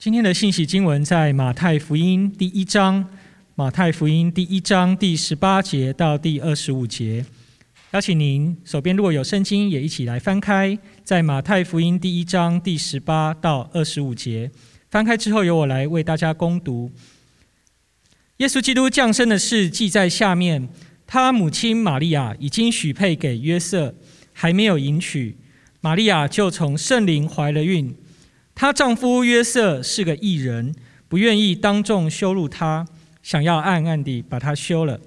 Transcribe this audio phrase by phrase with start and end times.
[0.00, 3.06] 今天的信息经文在马太福音第一章，
[3.54, 7.22] 马太福音第一章第十八节到第二十五节。
[7.90, 14.50] 邀请您手边如果有圣经，也一起来翻开，在马太福音第一章第十八到二十五节。
[14.88, 16.90] 翻开之后，由我来为大家攻读。
[18.38, 20.66] 耶稣基督降生的事记在下面。
[21.06, 23.94] 他母亲玛利亚已经许配给约瑟，
[24.32, 25.36] 还没有迎娶，
[25.82, 27.94] 玛利亚就从圣灵怀了孕。
[28.60, 30.74] 她丈夫约瑟是个异人，
[31.08, 32.86] 不愿意当众羞辱她，
[33.22, 35.00] 想要暗暗地把她休了。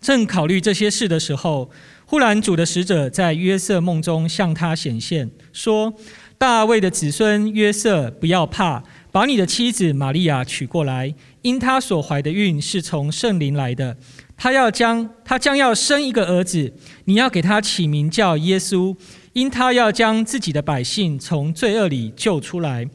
[0.00, 1.70] 正考虑这些事的时候，
[2.04, 5.94] 忽然主的使者在约瑟梦中向他显现，说
[6.36, 13.96] ：“大卫的子孙约瑟，不要怕，把你的妻子玛利亚娶过来，因她所怀的孕是从圣灵来的。
[14.36, 16.72] 他要将他将要生一个儿子，
[17.04, 18.96] 你要给他起名叫耶稣。”
[19.32, 22.88] 因他要将自己的百姓从罪恶里救出来，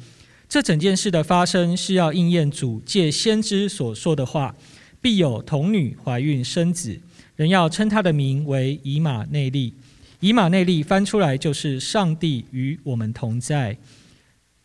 [0.47, 4.55] 这整件事的发生是要应验主借先知所说的话：
[5.01, 6.99] 必有童女怀孕生子，
[7.35, 9.73] 人要称他的名为以马内利。
[10.19, 13.77] 以马内利翻出来就是上帝与我们同在。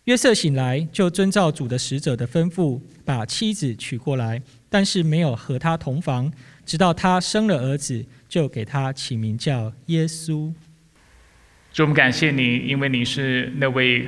[0.04, 6.32] 约瑟醒来，就遵照主的使者的吩咐，把妻子娶过来，但是没有和他同房，
[6.66, 10.52] 直到他生了儿子，就给他起名叫耶稣。
[11.72, 14.06] 主，我们感谢你，因为你是那位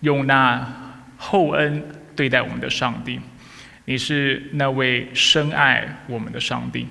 [0.00, 1.82] 用那厚恩
[2.14, 3.18] 对待我们的上帝，
[3.86, 6.86] 你是那位深爱我们的上帝。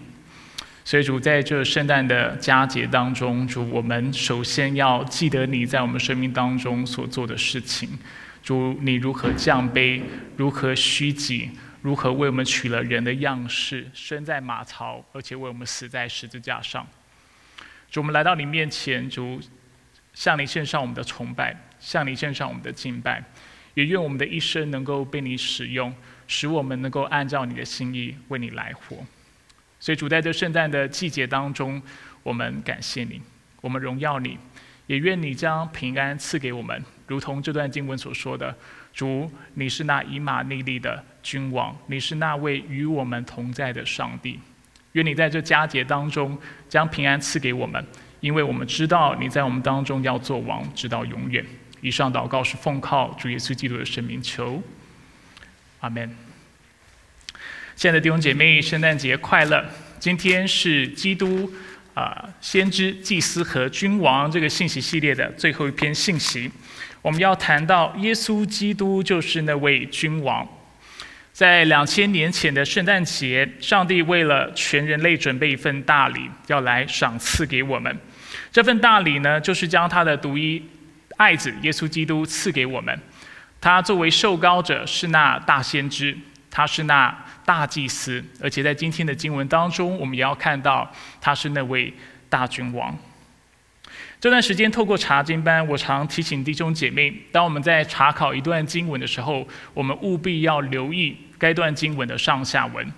[0.84, 7.88] 所以，主在这圣诞的佳节当中，主，我们首先要记得你在我们生命当中所做的事情。
[8.42, 10.02] 主，你如何降卑，
[10.36, 11.52] 如何虚己，
[11.84, 16.88] 如何为我们取了人的样式，生在马槽，而且为我们死在十字架上。
[17.92, 19.40] 主，我们来到你面前，主。
[20.16, 23.24] 向你献上我们的崇拜，向你献上我们的敬拜，
[23.76, 25.94] 也愿我们的一生能够被你使用，
[26.26, 28.98] 使我们能够按照你的心意为你来活。
[29.80, 31.80] 所以主在这圣诞的季节当中，
[32.24, 33.22] 我们感谢你，
[33.62, 34.40] 我们荣耀你，
[34.88, 38.56] 也愿你将平安赐给我们，如同这段经文所说的：
[38.94, 44.40] 主，你是那以马内利的君王，你是那位与我们同在的上帝。
[44.94, 46.40] 愿你在这佳节当中
[46.70, 47.86] 将平安赐给我们。
[48.26, 51.46] 因为我们知道你在我们当中要做王，直到永远。
[51.82, 54.64] 以上祷告是奉靠主耶稣基督的圣名求，
[55.80, 56.10] 阿门。
[57.76, 59.64] 亲爱的弟兄姐妹，圣诞节快乐！
[60.00, 61.54] 今天是基督
[61.94, 66.50] 啊，先知、祭司和君王这个信息系列的最后一篇信息。
[67.04, 70.48] 我们要谈到耶稣基督就是那位君王。
[71.32, 77.96] 在两千年前的圣诞节，上帝为了全人类准备一份大礼，要来赏赐给我们。
[78.56, 80.64] 这份大礼呢，就是将他的独一
[81.18, 82.98] 爱子耶稣基督赐给我们。
[83.60, 86.18] 他作为受膏者，是那大先知，
[86.50, 90.90] 他是那大祭司，而且在今天的经文当中，我们也要看到
[91.20, 91.94] 他是那位
[92.30, 92.98] 大君王。
[94.22, 102.90] 这段时间透过查经班，我常提醒弟兄姐妹，当我们在查考一段经文的时候，我们务必要留意该段经文的上下文。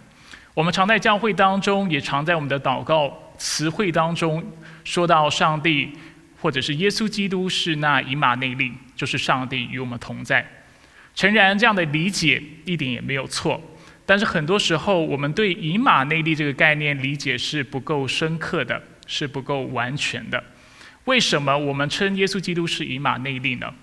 [0.54, 4.44] 我们常在教会当中，也常在我们的祷告词汇当中。
[4.84, 5.92] 说到上帝，
[6.40, 10.46] 或者是耶稣基督是那以马内利，就是上帝与我们同在。
[11.14, 13.62] 诚然，这样的理解一点也没有错。
[14.06, 20.42] 但是很多时候，我们对以马内利这个概念理解是不够深刻的，是不够完全的。
[21.04, 23.74] 为什么我们称耶稣基督是以马内利呢？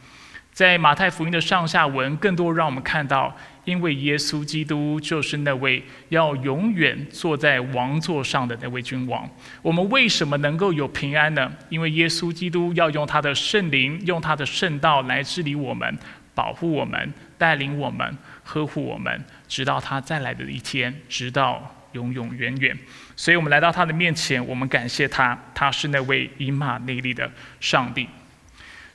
[0.55, 3.37] 在马太福音的上下文，更多让我们看到。
[3.65, 9.29] 因为耶稣基督就是那位要永远坐在王座上的那位君王，
[9.63, 11.51] 我们为什么能够有平安呢？
[11.71, 15.99] 因为耶稣基督要用他的圣灵，用他的圣道来治理我们、
[16.35, 22.79] 保护我们、带领我们、呵护我们，直到他再来的一天，直到永永远远。
[23.17, 27.29] 所以我们来到他的面前，我们感谢他，他是那位以马内利的
[27.61, 28.07] 上帝。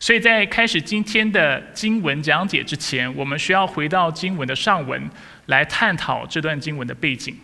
[0.02, 5.10] 所以在开始今天的经文讲解之前，我们需要回到经文的上文
[5.48, 7.38] 来探讨这段经文的背景。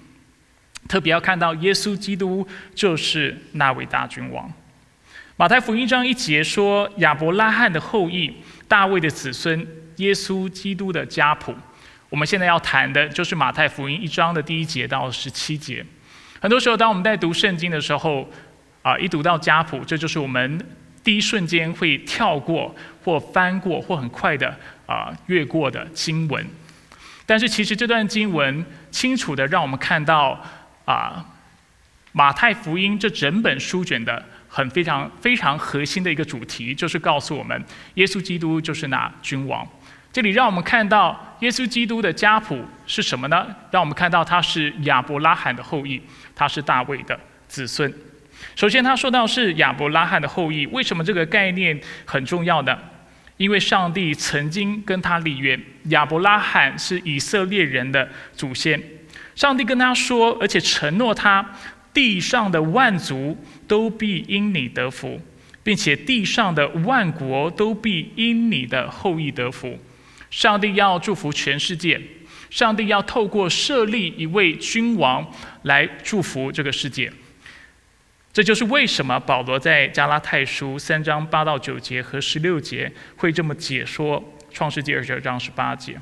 [0.87, 4.49] 特别要看到耶稣基督就是那位大君王。
[5.35, 8.33] 马太福音章一节说亚伯拉罕的后裔、
[8.69, 9.67] 大卫的子孙、
[9.97, 11.53] 耶稣基督的家谱。
[12.09, 15.85] 我们现在要谈的就是马太福音一章的第一节到十七节。
[16.39, 18.29] 很多时候，当我们在读圣经的时候，
[18.81, 20.65] 啊，一读到家谱，这就是我们。
[21.05, 24.53] 第一瞬间会跳过或翻过或很快的
[24.87, 26.43] 啊越过的经文，
[27.25, 30.43] 但是其实这段经文清楚的让我们看到
[30.83, 31.23] 啊
[32.11, 37.63] 马太福音这整本书卷的很非常非常核心的一个主题，就是告诉我们
[37.93, 39.67] 耶稣基督就是那君王。
[40.11, 43.45] 这里让我们看到耶稣基督的家谱是什么呢？
[43.69, 46.01] 让我们看到他是亚伯拉罕的后裔，
[46.33, 47.93] 他是大卫的子孙。
[48.55, 52.77] 首先，他说到是亚伯拉罕的后裔，为什么这个概念很重要呢？
[53.37, 58.81] 因为上帝曾经跟他立约，亚伯拉罕是以色列人的祖先。
[59.35, 61.45] 上帝跟他说，而且承诺他，
[61.93, 63.37] 地上的万族
[63.67, 65.19] 都必因你得福，
[65.63, 69.77] 并且地上的万国都必因你的后裔得福。
[70.29, 72.01] 上帝要祝福全世界，
[72.49, 75.29] 上帝要透过设立一位君王
[75.63, 77.11] 来祝福这个世界。
[78.35, 84.21] 这就是为什么保罗在加拉太书三章八到九节和十六节会这么解说
[84.51, 85.97] 创世纪二十二章十八节。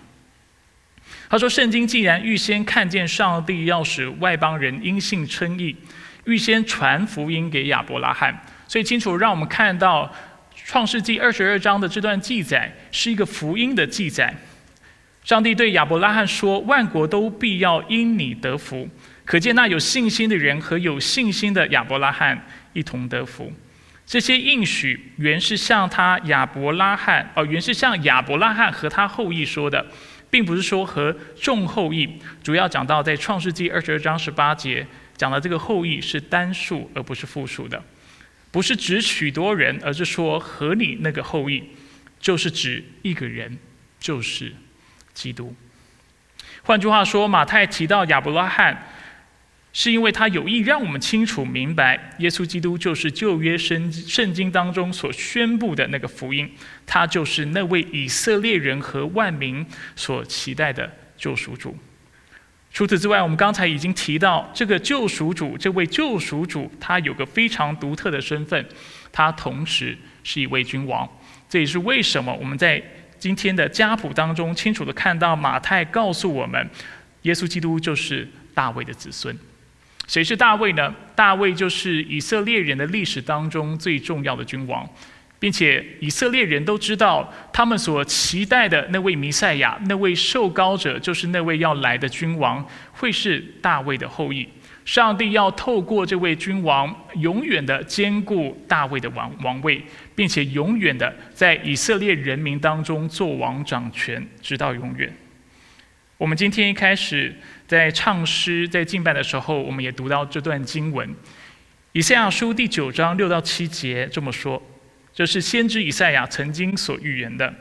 [1.30, 5.76] 他说：“圣经既然预先看见上帝要使外邦人因信称义，
[6.26, 8.36] 预先传福音给亚伯拉罕，
[8.68, 10.12] 所以清楚让我们看到
[10.56, 14.34] 创世纪二十二章的这段记载是一个福音的记载。
[15.24, 18.90] 上帝对亚伯拉罕说：‘万国都必要因你得福。’”
[19.26, 23.52] 可见那有信心的人和有信心的亚伯拉罕一同得福。
[24.06, 29.86] 这些应许原是向他亚伯拉罕哦，原是向亚伯拉罕和他后裔说的，
[30.30, 32.20] 并不是说和众后裔。
[32.44, 34.86] 主要讲到在创世纪二十二章十八节
[35.16, 37.82] 讲的这个后裔是单数而不是复数的，
[38.52, 41.64] 不是指许多人，而是说和你那个后裔
[42.20, 43.58] 就是指一个人，
[44.02, 44.54] 就是
[45.14, 45.56] 基督。
[46.64, 48.90] 换句话说，马太提到亚伯拉罕。
[49.76, 56.48] 是因为他有意让我们清楚明白，耶稣基督就是旧约圣圣经当中所宣布的那个福音，
[56.86, 59.66] 他就是那位以色列人和万民
[59.96, 61.76] 所期待的救赎主。
[62.72, 68.64] 除此之外，我们刚才已经提到，这个救赎主，这位救赎主，他有个非常独特的身份，
[69.12, 71.08] 他同时是一位君王。
[71.50, 72.82] 这也是为什么我们在
[73.18, 76.70] 今天的家谱当中清楚的看到，马太告诉我们，
[77.24, 79.36] 耶稣基督就是大卫的子孙。
[80.06, 80.94] 谁是大卫呢？
[81.16, 84.88] 大卫就是以色列人的历史当中最重要的君王，
[85.40, 94.48] 并且以色列人都知道，他们所期待的那位弥赛亚、那位受膏者，就是那位要来的君王，会是大卫的后裔。
[94.84, 99.82] 上帝要透过这位君王，永远的兼顾大卫的王王位，
[100.14, 105.16] 并且永远的在以色列人民当中做王掌权，直到永远。
[106.18, 107.34] 我们今天一开始。
[107.74, 111.10] 在唱诗、在敬拜的时候，我们也读到这段经文，
[111.94, 114.62] 《以赛亚书》第九章六到七节这么说：
[115.12, 117.52] 这是先知以赛亚曾经所预言的。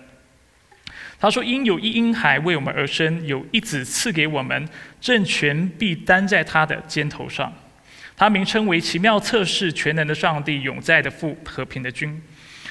[1.18, 4.68] 他说：“因有一婴孩为我们而生，有一子赐给我们，
[5.00, 7.50] 政权必担在他的肩头上。
[8.14, 12.20] 他名称为奇妙测试、全能的上帝、永在的父、和平的君。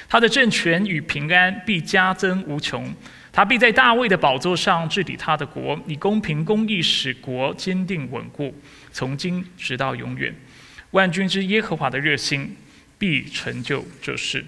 [0.07, 2.93] 他的政权与平安必加增无穷。”
[3.33, 8.54] 他必在大卫的宝座上治理他的国，以公平公义使国坚定稳固，
[8.92, 10.36] 从今直到永远。
[10.92, 12.54] 万军之耶和华的热心
[12.98, 14.45] 必成就这事。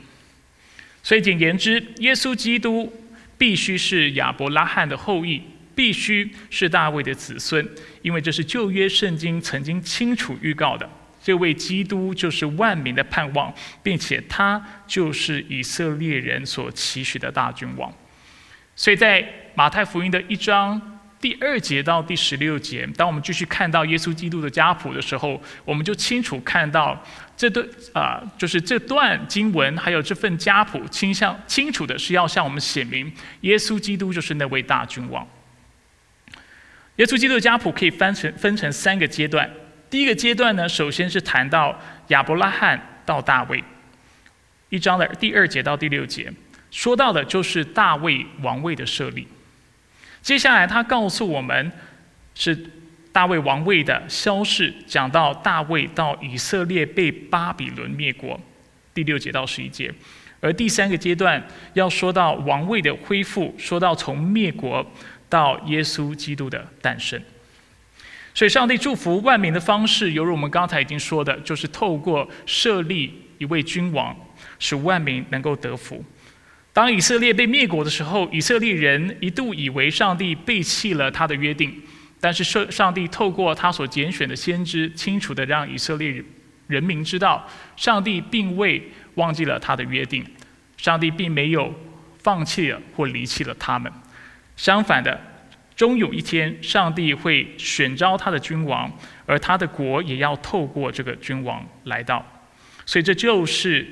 [1.02, 2.92] 所以简言之，耶稣基督
[3.38, 5.42] 必须是亚伯拉罕的后裔，
[5.74, 7.66] 必须是大卫的子孙，
[8.02, 10.90] 因为这是旧约圣经曾经清楚预告的。
[11.24, 17.90] 这位基督就是万民的盼望，并且他就是以色列人所期许的大君王。
[18.76, 27.02] 所以在马太福音的一章第二节到第十六节，当我们继续看到耶稣基督的家谱的时候，我们就清楚看到
[27.38, 33.10] 这段啊，就是这段经文还有这份家谱，倾向清楚的是要向我们显明，
[33.42, 35.26] 耶稣基督就是那位大君王。
[36.98, 39.50] 耶稣基督的家谱可以分成分成三个阶段，
[39.90, 43.64] 第一个阶段呢，首先是谈到亚伯拉罕到大卫，
[44.70, 46.34] 一章的第二节到第六节。
[46.74, 49.28] 说到的就是大卫王位的设立。
[50.24, 51.72] 接下来，他告诉我们
[52.34, 52.58] 是
[53.12, 58.40] 大卫王位的消逝，讲到大卫到以色列被巴比伦灭国，
[58.92, 59.94] 第六节到十一节。
[60.42, 61.42] 而第三个阶段
[61.74, 64.86] 要说到王位的恢复，说到从灭国
[65.30, 67.22] 到耶稣基督的诞生。
[68.34, 74.16] 所以，上帝祝福万民的方式，犹如我们刚才已经说的，就是透过设立一位君王，
[74.58, 76.04] 使万民能够得福。
[76.74, 81.72] 当以色列被灭国的时候，以色列人一度以为上帝背弃了他的约定，
[82.20, 86.24] 但是上上帝透过他所拣选的先知，清楚的让以色列
[86.66, 88.82] 人民知道，上帝并未
[89.14, 90.26] 忘记了他的约定，
[90.76, 91.72] 上帝并没有
[92.18, 93.94] 放弃了或离弃了他们。
[94.56, 95.22] 相反的，
[95.76, 98.92] 终有一天，上帝会选召他的君王，
[99.28, 102.26] 而他的国也要透过这个君王来到。
[102.84, 103.86] 所以，这就是。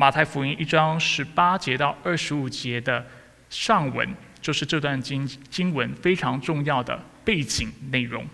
[0.00, 3.06] 马太福音一章十八节到二十五节的
[3.50, 4.08] 上文，
[4.40, 8.24] 就是这段经经文非常重要的背景内容。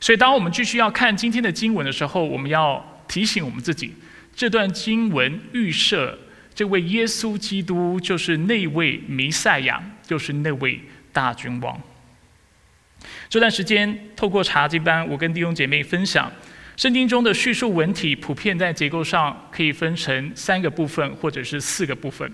[0.00, 3.94] 所以，当我们继续要看今天的经文的时候，我们要提醒我们自己，
[4.34, 6.18] 这段经文预设
[6.52, 10.80] 这位耶稣基督就是那位弥赛亚，就是那位
[11.12, 11.80] 大君王。
[13.28, 16.32] 这段时间，透过查经班，我跟弟兄姐妹分享，
[16.76, 22.30] 圣经中的叙述文体普遍在结构上可以分成三个部分，或者是四个部分。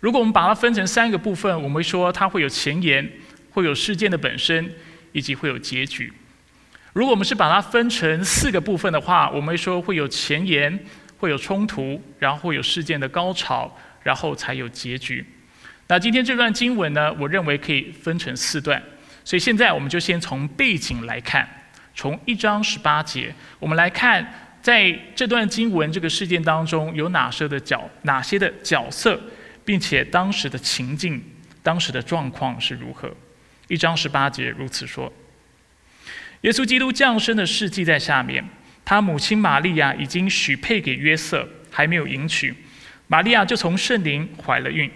[0.00, 3.08] 如果我们把它分成三个部分，我们会说它会有前言，
[3.50, 4.68] 会有事件的本身，
[5.12, 6.12] 以及会有结局。
[6.92, 10.78] 如果我们是把它分成四个部分的话，我们会说会有前言，
[11.18, 15.24] 会有冲突，然后会有事件的高潮，然后才有结局。
[15.86, 18.82] 那今天这段经文呢，我认为可以分成四段。
[19.24, 21.48] 所以现在我们就先从背景来看，
[21.96, 29.18] 从一章十八节，我们来看在这段经文这个事件当中有哪些的角哪些的角色，
[29.64, 31.24] 并且当时的情境、
[31.62, 33.10] 当时的状况是如何。
[33.68, 35.10] 一章十八节如此说：
[36.42, 38.46] 耶稣基督降生的事迹在下面，
[38.84, 42.54] 他母亲玛利亚已经许配给约瑟，还没有迎娶，
[43.06, 44.90] 玛利亚就从圣灵怀了孕。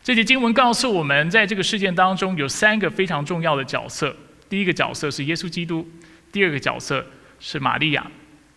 [0.00, 4.16] 这节经文告诉我们，在这个事件当中有三个非常重要的角色。
[4.48, 5.88] 第一个角色是耶稣基督，
[6.32, 7.04] 第二个角色
[7.38, 8.10] 是玛利亚，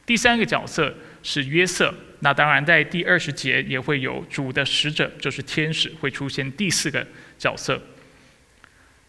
[0.05, 1.93] 第三个角色是约瑟。
[2.19, 7.05] 那当然，在第二十节也会有主的使者，就是天使，会出现第四个
[7.37, 7.81] 角色。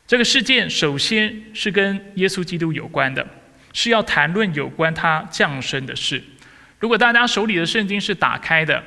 [0.07, 3.27] 这个事件首先是跟耶稣基督有关的，
[3.73, 6.23] 是要谈论有关他降生的事。
[6.81, 8.83] 如果大家手里的圣经是打开的，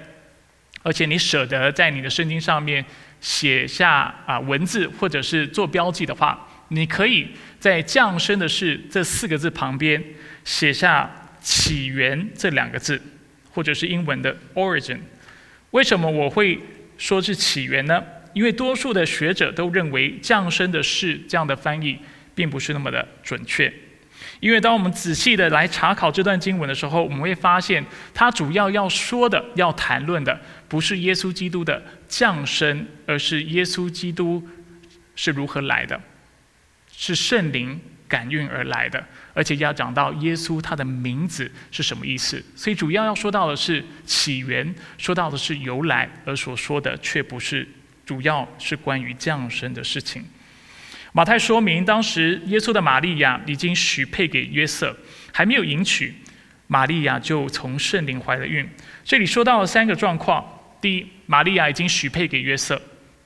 [0.84, 2.86] 而且你舍得在你的圣经上面。
[3.19, 7.27] 写下啊文字或者是做标记的话，你可以
[7.60, 10.04] 在“降生的事”这四个字旁边
[10.44, 11.10] 写下
[11.42, 13.02] “起源”这两个字，
[13.52, 15.00] 或者是英文的 “origin”。
[15.72, 16.60] 为什么我会
[16.98, 18.04] 说是起源呢？
[18.34, 21.98] 因为多数的学者都认为“降生的事”这样的翻译
[22.36, 23.72] 并不是那么的准确。
[24.40, 27.84] 因为当我们仔细的来查考这段经文的时候，我们会发现，
[28.14, 34.48] 它主要要说的、要谈论的，不是耶稣基督的降生，而是耶稣基督
[35.16, 36.00] 是如何来的，
[37.00, 42.44] 是圣灵感孕而来的，而且要讲到耶稣他的名字是什么意思。
[42.56, 47.68] 所以主要要说到的是起源，说到的是由来，而所说的却不是
[48.04, 50.25] 主要是关于降生的事情。
[51.13, 54.98] 马太说明，当时耶稣的玛利亚已经许配给约瑟，
[55.32, 56.16] 还没有迎娶，
[56.66, 58.68] 玛利亚就从圣灵怀了孕。
[59.04, 60.44] 这里说到了三个状况：
[60.82, 62.75] 第一，玛利亚已经许配给约瑟；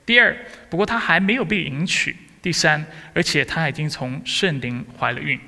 [0.04, 0.36] 第二，
[0.68, 2.12] 不过她还没有被迎娶；
[2.42, 2.84] 第三，
[3.14, 5.38] 而且她已经从圣灵怀了孕。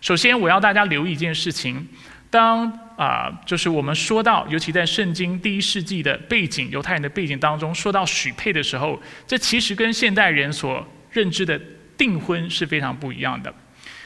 [0.00, 1.86] 首先，我要大家留意一件事情：
[2.30, 11.60] 当啊，就是我们说到，尤其在圣经第一世纪的背景、犹太人的背景当中，说到许配的时候，这其实跟现代人所认知的。
[11.98, 13.52] 订婚是非常不一样的，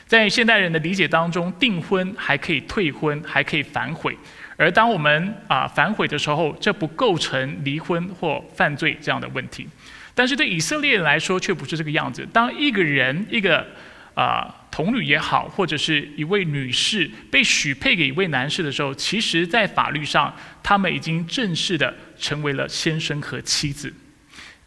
[0.07, 4.17] 在现代人的理解当中，订婚还可以退婚，还可以反悔，
[4.57, 9.69] 而当我们啊反悔的时候，这不构成离婚或犯罪这样的问题。
[10.14, 12.26] 但是对以色列人来说却不是这个样子。
[12.33, 13.66] 当一个人一个
[14.14, 23.92] 啊童女也好，或者是一位女士被许配给一位男士的时候，其实在法律上，他们已经正式的成为了先生和妻子。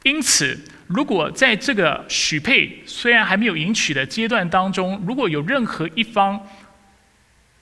[0.04, 6.40] 因此，如果在这个许配虽然还没有迎娶的阶段当中，如果有任何一方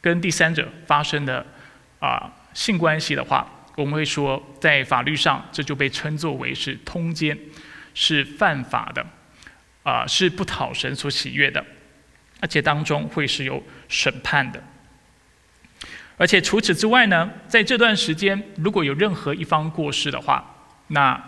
[0.02, 1.46] 跟第三者发生的
[2.00, 7.38] 啊性关系的话，我们会说，在法律上这就被称作为是通奸，
[7.94, 9.06] 是犯法的，
[9.84, 11.64] 啊是不讨神所喜悦的，
[12.40, 14.62] 而且当中会是有审判的。
[16.18, 20.46] 而且除此之外呢，在这段时间，如果有任何一方过世的话，
[20.88, 21.22] 那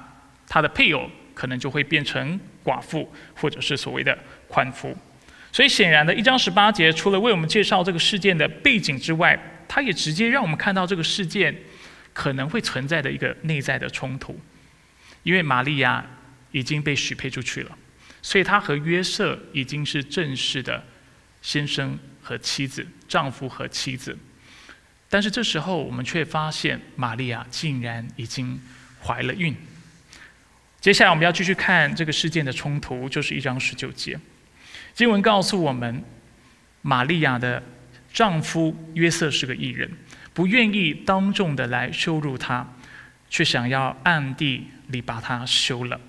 [0.47, 4.17] 他的配偶可能就会变成寡妇，或者是所谓的
[4.47, 4.95] 宽夫。
[5.51, 11.55] 所以显然的一章十八节，除了为我们介绍这个事件的背景之外，它也直接让我们看到这个事件
[12.13, 14.39] 可能会存在的一个内在的冲突。
[15.23, 16.05] 因为玛利亚
[16.55, 17.77] 已经被许配出去了，
[18.21, 20.81] 所以她和约瑟已经是正式的
[21.41, 24.17] 先生和妻子，丈夫和妻子。
[25.09, 28.57] 但是这时候我们却发现，玛利亚竟然已经
[29.03, 29.53] 怀了孕。
[30.79, 34.17] 接下来我们要继续看这个事件的冲突，就是一章十九节。
[34.93, 36.01] 经文告诉我们，
[36.83, 37.61] 玛利亚的
[38.13, 39.91] 丈夫约瑟是个异人，
[40.33, 42.65] 不愿意当众的来羞辱她，
[43.29, 45.99] 却想要暗地里把她休了。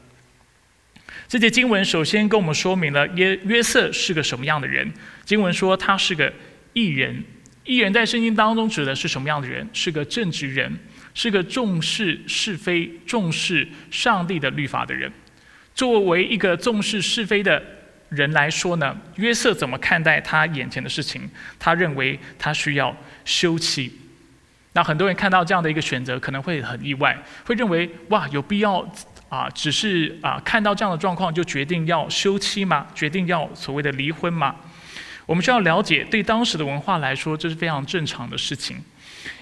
[1.28, 4.90] 这节经文首先跟我们说明了约约瑟是个什么样的人。
[5.25, 6.32] 经文说他是个
[6.73, 7.23] 异人，
[7.64, 9.68] 异人在圣经当中指的是什么样的人？
[9.73, 10.73] 是个正直人。
[11.18, 15.11] 是个重视是非、重视上帝的律法的人。
[15.75, 17.62] 作为一个重视是非的
[18.11, 21.26] 人来说呢，约瑟怎么看待他眼前的事情？
[21.58, 22.94] 他认为他需要
[23.25, 23.90] 休妻。
[24.75, 28.87] 那很多人看到这样的一个选择，可能会很意外，会认为哇，有必要
[29.36, 29.50] 啊？
[29.54, 32.86] 只是啊，看到这样的状况就决定要休妻吗？
[32.94, 34.56] 决定要所谓的离婚吗？
[35.26, 38.76] 我们需要了解，对当时的文化来说，这是非常正常的事情。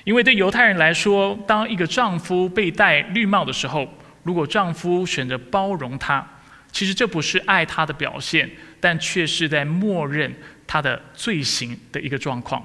[0.03, 3.87] 因为对犹太人来说，当一个丈夫被戴绿帽的时候，
[4.23, 6.27] 如果丈夫选择包容她，
[6.73, 10.35] 其实这不是爱她的表现，但却是在默认
[10.67, 12.65] 她的罪行的一个状况。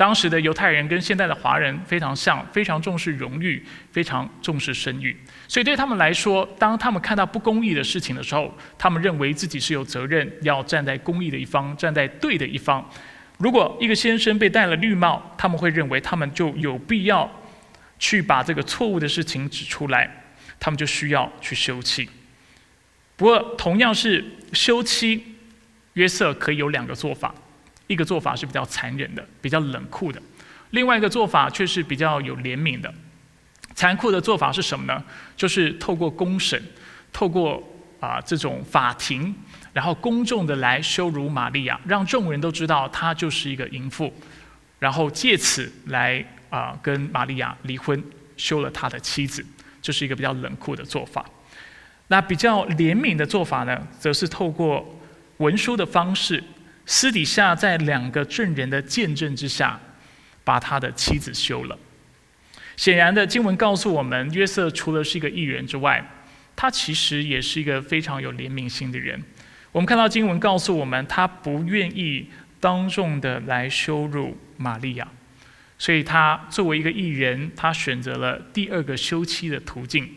[0.00, 5.14] 当时的犹太人跟现在的华人非常像，非常重视荣誉，非常重视声誉。
[5.46, 12.82] 所以对他们来说，当他们看到不公义的事情的时候，他们认为自己是有责任要站在公义的一方，站在对的一方。
[13.36, 17.30] 如果一个先生被戴了绿帽，他们会认为他们就有必要
[17.98, 20.10] 去把这个错误的事情指出来，
[20.58, 22.08] 他们就需要去休妻。
[23.16, 25.36] 不过，同样是休妻，
[25.92, 27.34] 约瑟可以有两个做法，
[27.90, 30.22] 一个做法是比较残忍的、比较冷酷的，
[30.70, 32.94] 另外一个做法却是比较有怜悯的。
[33.74, 35.02] 残酷的做法是什么呢？
[35.36, 36.62] 就是透过公审，
[37.12, 37.60] 透过
[37.98, 39.34] 啊这种法庭。
[39.72, 44.12] 然后公众的来羞辱玛利亚，让众人都知道她就是一个淫妇，
[44.78, 48.02] 然后借此来啊跟玛利亚离婚，
[48.36, 49.44] 休了他的妻子，
[49.82, 51.24] 这是一个比较冷酷的做法。
[52.08, 54.84] 那比较怜悯的做法呢，则是透过
[55.36, 56.42] 文书的方式，
[56.90, 59.78] 私底下在两个证人的见证之下，
[60.42, 61.78] 把他的妻子休了。
[62.76, 66.04] 显然的，经文告诉我们，约瑟除了是一个艺人之外，
[66.56, 69.22] 他其实也是一个非常有怜悯心的人。
[69.70, 72.28] 我们看到经文告诉我们，他不愿意
[72.58, 75.06] 当众的来羞辱玛利亚，
[75.78, 80.10] 所以他作为一个艺人，他选择了第二个休妻的途径，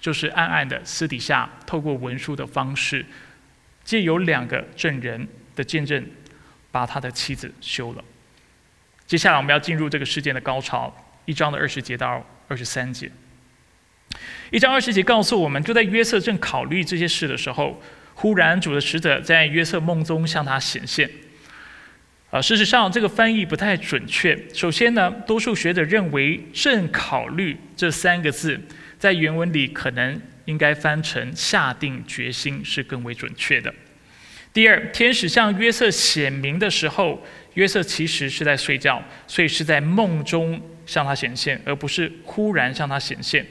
[0.00, 3.04] 就是暗暗的私底下透过文书的方式，
[3.84, 6.06] 借由两个证人的见证，
[6.70, 8.04] 把他的妻子休了。
[9.06, 13.10] 接下来我们要进入这个事件的高潮，一章的二十节到二十三节。
[14.50, 17.82] 一章二十节告诉我们，就在约瑟正考虑这些事的时候。
[18.16, 21.10] 忽然，主的使者在约瑟梦中向他显现。
[22.30, 24.40] 啊，事实上，这个翻译不太准确。
[24.54, 28.60] 首先呢，多数学者认为“正考虑”这三个字，
[29.00, 33.74] 在原文里可能应该翻成“下定决心”是更为准确的。
[34.54, 37.20] 第二，天使向约瑟显明的时候，
[37.54, 43.44] 约瑟其实是在睡觉，所以是在梦中向他显现，而不是忽然向他显现。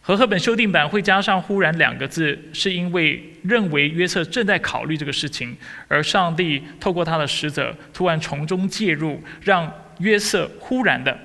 [0.00, 5.54] 和赫本修订版会加上“忽然”两个字，是因为认为约瑟正在考虑这个事情，
[5.88, 11.16] 而上帝透过他的使者突然从中介入，让约瑟忽然的，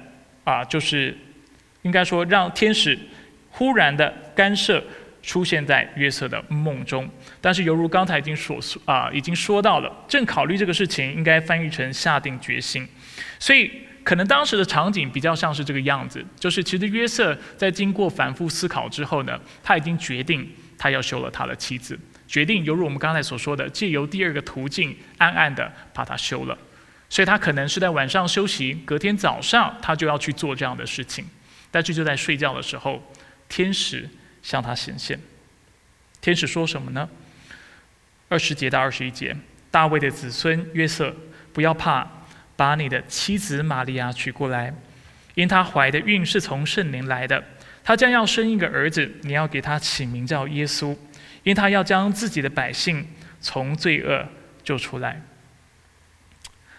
[0.43, 1.17] 啊，就是
[1.84, 2.99] 应该说让天使
[3.49, 4.84] 忽然的干涉
[5.23, 7.10] 出现在约瑟的梦中。
[7.45, 12.88] 但是犹如刚才已经所说啊，已经说到了，正考虑这个事情，应该翻译成下定决心，
[13.38, 13.71] 所以。
[14.03, 26.55] 可能当时的场景比较像是这个样子，就是其实约瑟在经过反复思考之后呢，他已经决定他要休了他的妻子，决定犹如我们刚才所说的，借由第二个途径暗暗的把他休了。
[27.10, 31.25] 所以他可能是在晚上休息，隔天早上他就要去做这样的事情。
[31.71, 33.01] 但是就在睡觉的时候，
[33.49, 34.08] 天使
[34.43, 35.19] 向他显现。
[36.21, 37.10] 天使说什么呢？
[38.27, 39.35] 二十节到二十一节，
[39.69, 41.15] 大卫的子孙约瑟，
[41.53, 42.07] 不要怕。
[42.57, 44.73] 把你的妻子玛利亚娶过来，
[45.33, 47.43] 因她怀的孕是从圣灵来的。
[47.83, 50.95] 她将要生一个儿子，你要给他起名叫耶稣，
[51.43, 53.05] 因他要将自己的百姓
[53.41, 54.25] 从罪恶
[54.63, 55.21] 救出来。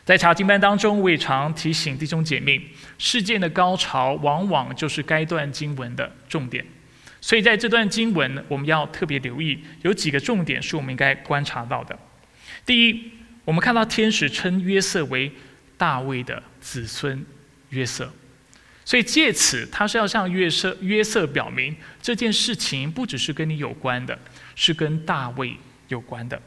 [0.07, 2.61] 在查经班当中，我也常提醒弟兄姐妹，
[2.97, 6.65] 事件的高潮往往就是该段经文的重点。
[7.27, 11.99] 所以在这段经文，我们要特别留意有几个重点是我们应该观察到的。
[12.65, 13.11] 第一，
[13.45, 15.33] 我们看到天使称约瑟为。
[15.79, 17.23] 大卫的子孙
[17.69, 18.11] 约瑟，
[18.83, 24.19] 所以借此他是要向约瑟约瑟表明这件事情不只是跟你有关的，
[24.55, 25.55] 是跟大卫
[25.89, 26.41] 有关的。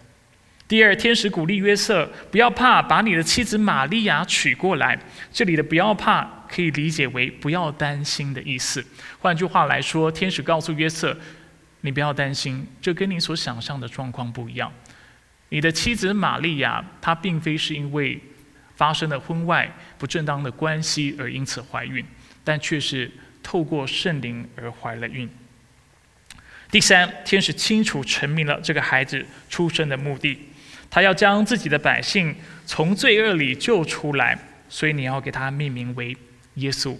[0.69, 4.95] 第二，天使鼓励约瑟不要怕，把你的妻子玛利亚娶过来。
[5.33, 8.85] 这里的“不要怕”可以理解为不要担心的意思。
[9.17, 11.17] 换句话来说，天使告诉约瑟
[11.81, 14.71] ：“你不要担心，这跟你所想象的状况不一样。
[15.49, 18.21] 你的妻子玛利亚，她并非是因为……”
[18.75, 22.05] 发生了婚外不正当的关系而因此怀孕，
[22.45, 23.11] 但却是
[23.43, 25.29] 透过圣灵而怀了孕。
[26.71, 30.39] 第三，天使清楚阐明了这个孩子出生的目的，
[30.89, 36.15] 他要将自己的百姓从罪恶里救出来，所以你要给他命名为
[36.55, 36.97] 耶稣。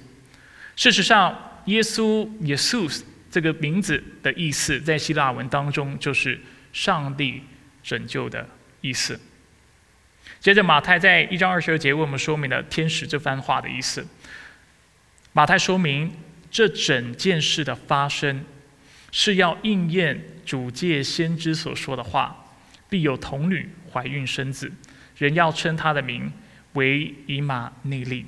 [0.75, 6.39] 事实上，耶稣耶稣这个名字的意思在希腊文当中就是
[6.71, 7.41] 上帝
[7.83, 8.47] 拯救的
[8.81, 9.19] 意思。
[10.39, 14.07] 接着，马太在一章二十二节为我们说明了天使这番话的意思。
[15.33, 16.11] 马太说明
[16.49, 18.45] 这整件事的发生
[19.11, 22.45] 是要应验主借先知所说的话：
[22.89, 24.71] 必有童女怀孕生子，
[25.17, 26.31] 人要称他的名
[26.73, 28.25] 为以马内利。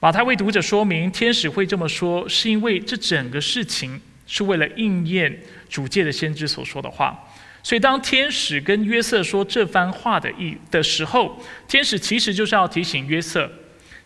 [0.00, 7.18] 马太为读者说明，天使会这么说，是因为这整个事情是为了应验主界的先知所说的话。
[7.62, 13.50] 所以，当天使跟约瑟说这番话的意的时候，天使其实就是要提醒约瑟，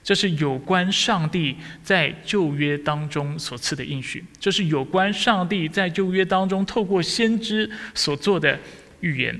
[0.04, 8.56] 这是有关上帝在旧约当中所赐的应许，这是有关上帝在旧约当中透过先知所做的
[9.00, 9.36] 预言。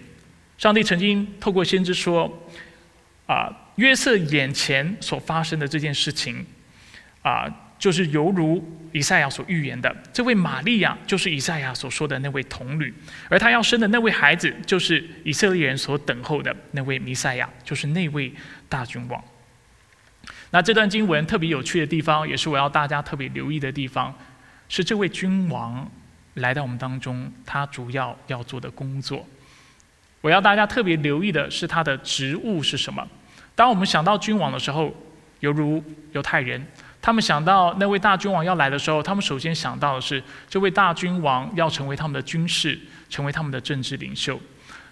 [0.59, 2.31] 上帝曾经透过先知说
[3.27, 6.45] ：“啊，约瑟眼前所发生的这件事情，
[7.23, 12.93] 啊。”就是犹如以赛亚所预言的，这位玛利亚就是以赛亚所说的那位童女，
[13.29, 18.35] 而她要生的那位孩子，就是以色列人所等候的那位弥赛亚，就是那位
[18.69, 19.23] 大君王。
[20.51, 24.13] 那这段经文特别有趣的地方，也是我要大家特别留意的地方，
[24.69, 25.89] 是这位君王
[26.35, 29.25] 来到我们当中，他主要要做的工作。
[30.21, 33.07] 我要大家特别留意的是他的职务是什么。
[33.55, 34.95] 当我们想到君王的时候，
[35.41, 36.67] 犹如犹太人。
[37.01, 42.79] 他们想到那位大君王要来的时候，他们首先想到的是这位大君王要成为他们的军事，
[43.09, 44.39] 成为他们的政治领袖。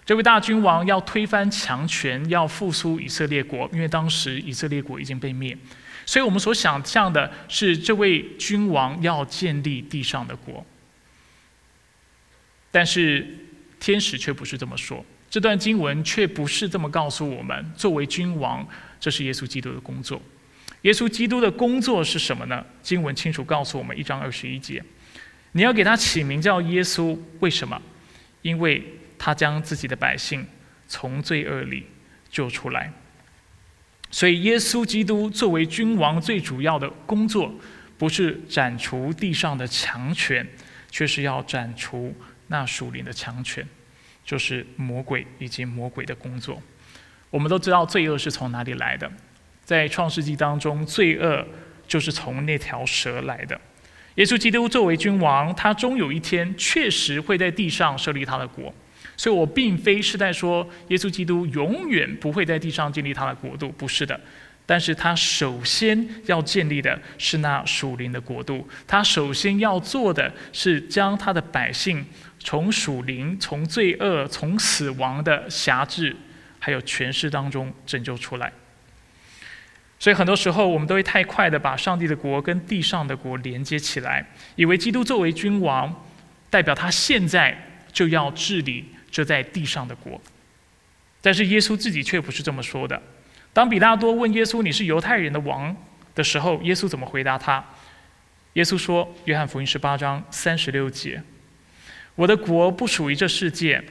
[0.05, 5.55] 这位大君王要推翻强权，要复苏以色列国，因为当时以色列国已经被灭。
[6.05, 10.65] 所以我们所想象的是这位君王要建立地上的国。
[12.71, 13.27] 但是
[13.81, 15.05] 天使却不是这么说，
[15.37, 18.67] 这段经文却不是这么告诉我们：作为君王，
[18.99, 20.19] 这是耶稣基督的工作。
[20.81, 22.65] 耶稣基督的工作是什么呢？
[22.81, 24.83] 经文清楚告诉我们，一章二十一节，
[25.51, 27.79] 你要给他起名叫耶稣，为什么？
[28.41, 28.83] 因为
[29.19, 30.43] 他将自己的百姓
[30.87, 31.85] 从罪恶里
[32.31, 32.91] 救出来。
[34.09, 37.53] 所以，耶稣基督作为君王，最主要的工作
[37.95, 40.47] 不是斩除地上的强权，
[40.89, 42.11] 却是要斩除
[42.47, 43.63] 那属灵的强权，
[44.27, 46.61] 就是魔鬼以及魔鬼的工作。
[47.31, 49.09] 我们都知道罪恶是从哪里来的。
[49.63, 51.45] 在创世纪当中，罪恶
[51.87, 53.59] 就是从那条蛇来的。
[54.15, 58.73] 耶稣基督作为君王，他终有一天确实会在地上设立他的国。
[59.15, 64.19] 所以我并非是在说耶稣基督永远不会在地上建立他的国度，不是的。
[64.65, 72.05] 但是他首先要建立的是那属灵的国度，他首先要做的是将他的百姓
[72.39, 76.15] 从属灵、从罪恶、从死亡的辖制
[76.59, 78.51] 还有权势当中拯救出来。
[79.99, 86.05] 所以很多时候，我们都会太快的把上帝的国跟地上的国连接起来，以为基督作为君王，
[86.49, 87.57] 代表他现在
[87.91, 90.21] 就要治理这在地上的国。
[91.19, 93.01] 但是耶稣自己却不是这么说的。
[93.51, 95.75] 当比拉多问耶稣：“你是犹太人的王？”
[96.13, 97.65] 的时候，耶稣怎么回答他？
[98.53, 101.21] 耶稣说：“约翰福音十八章三十六节，
[102.17, 103.81] 我的国不属于这世界。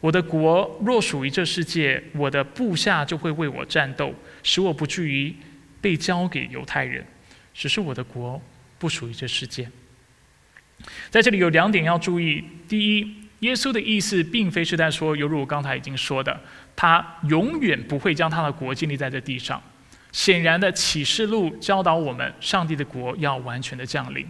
[0.00, 4.14] 我的国若属于这世界，我的部下就会为我战斗，
[4.44, 5.34] 使我不至于。”
[5.82, 7.02] 被交给犹太人，
[7.54, 8.38] 只是我的国
[8.78, 9.66] 不属于这世界。
[11.08, 16.38] 在这里有两点要注意：第一，耶稣的意思并非是在说，犹如我刚才已经说的，
[16.76, 19.58] 他永远不会将他的国建立在这地上。
[20.12, 24.26] 显然的，启示录教导我们，上帝的国要完全的降临，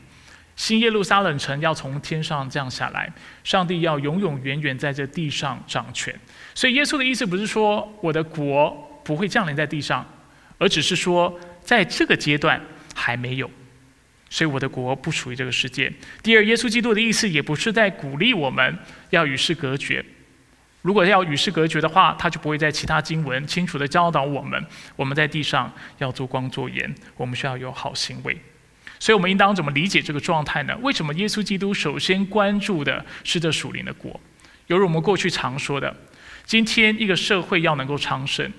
[0.60, 3.10] 新耶路撒冷城要从天上降下来，
[3.42, 6.14] 上帝要永永远远在这地上掌权。
[6.54, 10.06] 所以，耶稣的意思不是说我的国不会降临在地上。
[10.58, 12.60] 而只是说，在这个阶段
[12.94, 13.50] 还没有，
[14.28, 15.90] 所以我的国不属于这个世界。
[16.22, 20.04] 第二，耶稣基督的意思也不是在鼓励我们要与世隔绝。
[20.82, 24.62] 如果要与世隔绝的话，他就不会在其他经文清楚的教导我们，
[24.94, 28.38] 我们在地上要做光做盐，我们需要有好行为。
[29.00, 30.78] 所以，我们应当怎么理解这个状态呢？
[30.82, 34.20] 为什么耶稣基督首先关注的是这属灵的国？
[34.68, 35.92] 犹如我们过去常说的，
[36.44, 38.52] 今天一个社会要能够昌盛。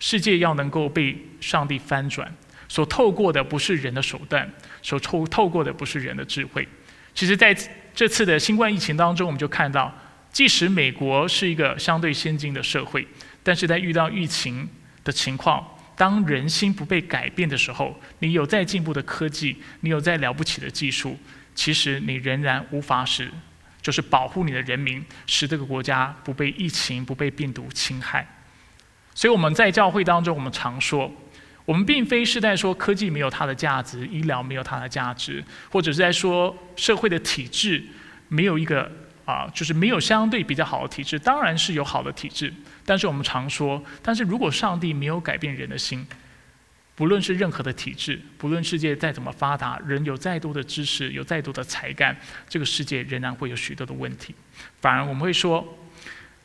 [0.00, 2.30] 世界要能够被上帝翻转，
[2.68, 4.46] 所透过的不是人的手段，
[4.82, 6.68] 所透透过的不是人的智慧。
[7.14, 7.56] 其实，在
[7.94, 9.90] 这次的新冠疫情当中，我们就看到，
[10.30, 13.06] 即使美国是一个相对先进的社会，
[13.42, 14.68] 但是在遇到疫情
[15.04, 21.18] 的情况，当人心不被改变的时候，你有再进步的科技，你有再了不起的技术，
[21.54, 23.30] 其实你仍然无法使，
[23.80, 28.26] 就是保护你的人民，使这个国家不被疫情、不被病毒侵害。
[29.14, 31.08] 所以我们在教会当中，我们常说，
[31.64, 37.80] 我们并非是在说科技没有它的价值，医疗没有它的价值，或者是在说社会的体制
[38.28, 38.90] 没有一个
[39.24, 41.18] 啊，就是没有相对比较好的体制。
[41.18, 42.52] 当然是有好的体制，
[42.84, 46.06] 但是我们常说，但是如果上帝没有改变人的心，
[46.94, 52.16] 不论是任何的体制，不论世界再怎么发达，人有再多的知识，有再多的才干，
[52.48, 54.34] 这个世界仍然会有许多的问题。
[54.80, 55.78] 反而我们会说。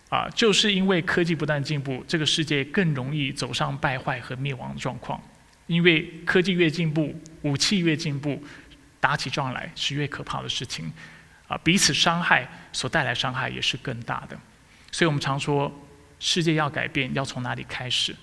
[0.10, 5.22] 啊，就是因为科技不断进步，这个世界更容易走上败坏和灭亡的状况。
[5.68, 7.14] 因为科技越进步，
[7.44, 8.44] 武器越进步，
[9.00, 10.92] 打起仗来是越可怕的事情。
[11.50, 14.40] 啊，彼此伤害所带来伤害也是更大的。
[14.92, 15.70] 所以我们常说，
[16.20, 18.16] 世界要改变，要从哪里开始？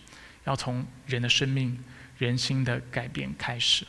[0.44, 1.78] 要从人的生命、
[2.16, 3.84] 人心的改变开始。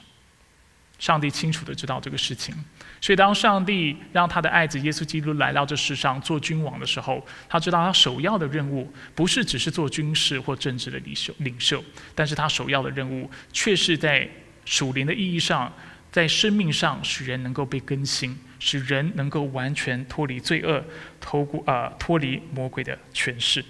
[0.97, 2.55] 上帝清楚的知道这个事情。
[2.99, 11.83] 所以，当上帝让他的爱子耶稣基督来到这世上做君王的时候，他知道他首要的任务不是只是做军事或政治的领袖，领袖，
[12.15, 14.27] 但是他首要的任务却是在
[14.65, 15.71] 属灵的意义上，
[16.11, 20.83] 在生命上使人能够被更新，使人能够完全脱离罪恶，
[21.19, 23.63] 脱过啊脱离魔鬼的权势。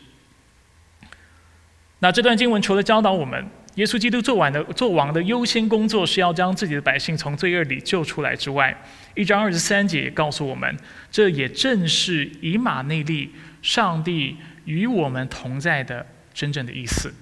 [2.00, 8.76] 那这段经文除了教导我们，耶稣基督做完的做王的优先工作是要将自己的百姓从罪恶里救出来之外，
[9.16, 10.78] 一章二十三节也告诉我们，
[11.12, 17.14] 这也正是以马内利，上帝与我们同在的真正的意思。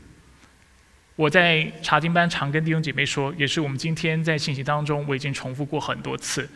[1.16, 6.50] 我在查经班常跟弟兄姐妹说，也是我们今天在信息当中我已经重复过很多次。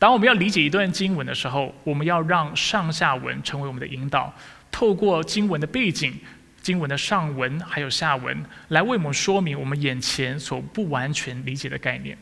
[0.00, 4.34] 当我们要理解一段经文的时候，我们要让上下文成为我们的引导，
[4.72, 6.18] 透过经文的背景。
[6.62, 12.16] 经文的上文还有下文，来为我们说明我们眼前所不完全理解的概念。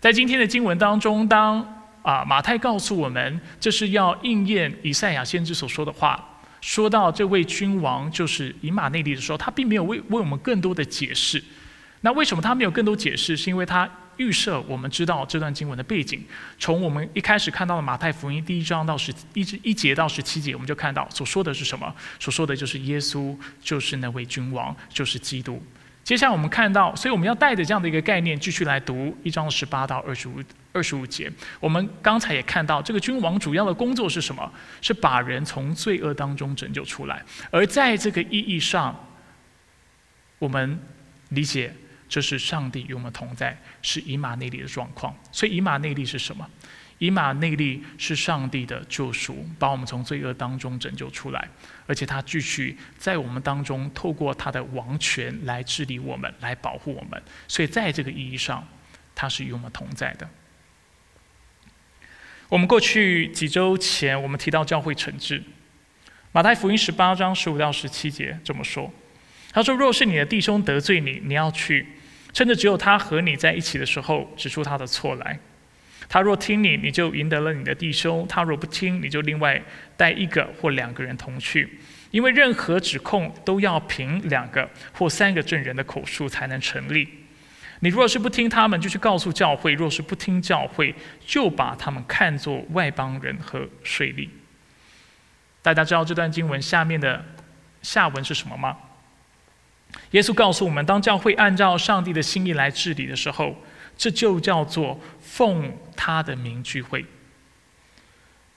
[0.00, 1.60] 在今天的经文当中，当
[2.02, 11.42] 啊马太告诉我们这是要应验以赛亚先知所说的话，说到这位君王就是以马内利的时候，他并没有为为我们更多的解释。
[12.00, 13.36] 那为什么他没有更多解释？
[13.36, 13.86] 是因为他。
[14.16, 16.24] 预设我们知道这段经文的背景，
[16.58, 21.94] 从我们一开始看到的马太福音第一章到十一至一节到十七节，我们就看到所说的是什么？
[22.18, 25.62] 所说的就是耶稣就是那位君王，就是基督。
[26.02, 30.40] 接下来我们看到，所以我们要带着这样的一个概念继续来读一章十八到二十五
[30.72, 31.28] 二十五节。
[31.58, 34.52] 我们刚才也看到，这个君王主要的工作是什么？
[34.80, 37.20] 是把人从罪恶当中拯救出来。
[37.50, 38.94] 而在这个意义上，
[40.38, 40.78] 我们
[41.30, 41.74] 理解。
[42.08, 45.16] 这是上帝与我们同在，是以马内利的状况。
[45.32, 46.48] 所以以马内利是什么？
[46.98, 51.46] 以马内利是上帝的救赎，把我们从罪恶当中拯救出来，
[51.86, 57.22] 而且他继续在我们当中透过他的王权来治理我们，来保护我们。
[57.46, 58.66] 所以在这个意义上，
[59.14, 60.26] 他是与我们同在的。
[62.48, 65.42] 我们过去几周前，我们提到教会惩治，
[66.32, 68.90] 马太福音十八章十五到十七节这么说。
[69.52, 71.86] 他说：“若是你的弟兄得罪你，你要去。”
[72.36, 75.38] 甚至只有他和你在一起的时候，指出他的错来。
[76.06, 79.58] 他若听你，你就赢得了你的弟兄；他若不听，你就另外
[79.96, 81.78] 带一个或两个人同去。
[82.10, 87.08] 因为任何指控都要凭两个或三个证人的口述才能成立。
[87.80, 90.94] 你若是不听他们，就去告诉教会；若是不听教会，
[91.24, 94.28] 就把他们看作外邦人和税吏。
[95.62, 97.24] 大家知道这段经文下面的
[97.80, 98.76] 下文是什么吗？
[100.12, 103.56] 耶稣告诉我们，当教会按照上帝的心意来治理的时候，
[103.96, 107.04] 这就叫做奉他的名聚会。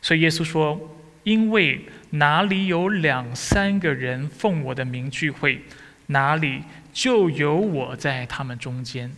[0.02, 0.80] 所以耶稣说
[1.24, 5.62] ：“因为哪里有两三个人奉我的名聚会，
[6.08, 9.12] 哪里就有我在他们中间，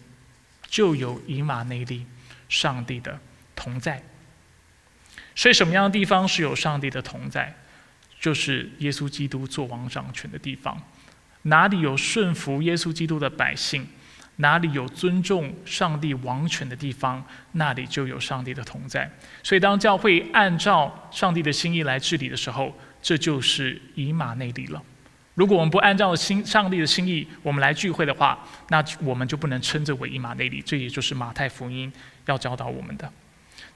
[0.67, 2.05] 就有以马内利，
[2.49, 3.19] 上帝的
[3.55, 4.01] 同在。
[5.35, 7.55] 所以什么样的地方是有上帝的同在？
[8.19, 10.81] 就是耶稣基督做王掌权的地方。”
[11.43, 13.87] 哪里有顺服耶稣基督的百姓，
[14.37, 17.23] 哪里有尊重上帝王权的地方，
[17.53, 19.09] 那里就有上帝的同在。
[19.43, 24.81] 所以，当教会按照上帝的心意来治理的时候，这就是以马内利了。
[25.33, 28.37] 如果我们不按照心上帝的心意，我们来聚会的话，
[28.69, 30.61] 那我们就不能称之为以马内利。
[30.61, 31.91] 这也就是马太福音
[32.25, 33.11] 要教导我们的。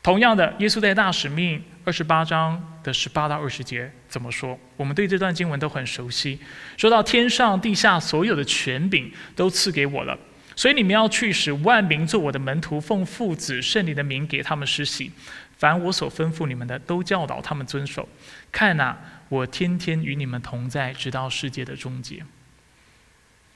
[0.06, 4.56] 同样的，耶稣在大使命二十八章的十八到二十节怎么说？
[4.78, 6.38] 我们对这段经文都很熟悉。
[6.78, 10.16] 说到天上地下所有的权柄都赐给我了，
[10.56, 15.12] 所以你们要去使万民做我的门徒，奉父子圣灵的名给他们施洗。
[15.58, 18.08] 凡我所吩咐你们的，都教导他们遵守。
[18.52, 18.96] 看呐，
[19.28, 22.24] 我天天与你们同在，直到世界的终结。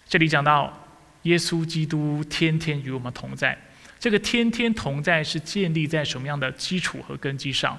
[0.08, 0.88] 这里讲到
[1.22, 3.56] 耶稣基督天天与我们同在。
[4.00, 7.78] 这个天天同在是建立在什么样的基础和根基上？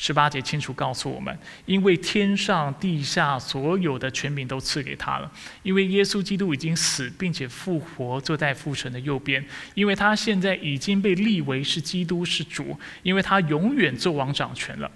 [0.00, 5.32] 十八节清楚告诉我们，因为天上地下所有的权柄都赐给他了，
[5.64, 14.88] 因为耶稣基督已经死并且复活，坐在父神的右边，因为他现在已经被立为是基督是主，因为他永远做王掌权了，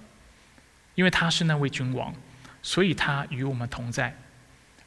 [0.95, 2.15] 因为他是那位君王，
[2.63, 4.17] 所以他与我们同在。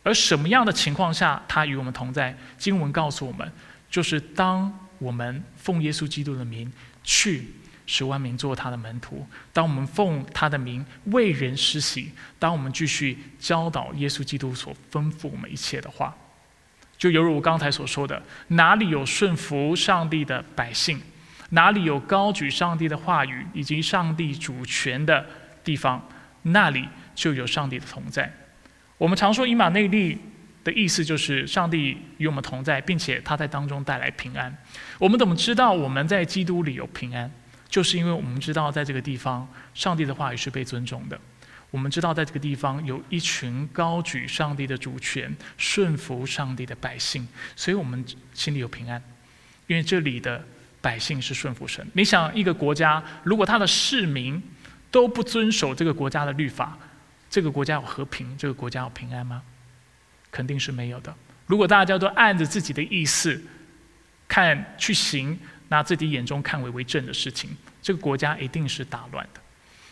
[0.01, 2.37] 而什么样的情况下他与我们同在？
[2.57, 3.51] 经文告诉我们，
[3.89, 6.71] 就是当我们奉耶稣基督的名
[7.03, 7.45] 去。
[7.87, 9.23] 十万名做他的门徒。
[9.53, 16.11] 当我们奉他的名为人施洗，当我们继续教导耶稣基督所吩咐我们一切的话，
[16.97, 20.99] 就犹如我刚才所说的：哪里有顺服上帝的百姓，
[21.51, 25.23] 哪里有高举上帝的话语以及上帝主权的
[25.63, 26.03] 地方，
[26.41, 28.33] 那里就有上帝的同在。
[28.97, 30.17] 我们常说以马内利
[30.65, 34.53] 的意思就是上帝与我们同在，并且他在当中带来平安。
[34.97, 37.31] 我们怎么知道我们在基督里有平安？
[37.69, 41.19] 就是因为我们知道，在这个地方，上帝的话语是被尊重的。
[41.69, 49.01] 我们知道，在这个地方有一群高举上帝的主权、顺服上帝的百姓，所以我们心里有平安。
[49.67, 50.43] 因为这里的
[50.81, 51.85] 百姓是顺服神。
[51.93, 54.41] 你想，一个国家如果他的市民
[54.89, 56.77] 都不遵守这个国家的律法，
[57.29, 59.41] 这个国家有和平，这个国家有平安吗？
[60.35, 61.15] 肯定是没有的。
[61.45, 63.41] 如果大家都按着自己的意思
[64.27, 65.39] 看去行。
[65.69, 67.49] 拿自己眼中看为为正的事情，
[67.81, 69.41] 这个国家一定是大乱的。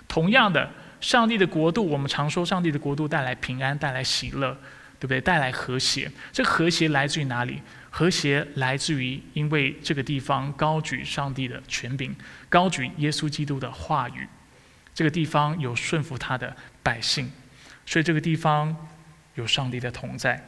[0.07, 0.69] 同样的，
[1.01, 4.55] 上帝的国度，我们常说上帝的国度带来平安，带来喜乐，
[4.99, 5.19] 对不对？
[5.19, 6.09] 带来和谐。
[6.31, 7.59] 这和谐来自于哪里？
[7.89, 12.15] 和谐来自于因为这个地方高举上帝的权柄，
[12.49, 14.27] 高举耶稣基督的话语。
[14.93, 17.31] 这个地方有顺服他的百姓，
[17.83, 18.77] 所以这个地方
[19.35, 20.41] 有上帝的同在。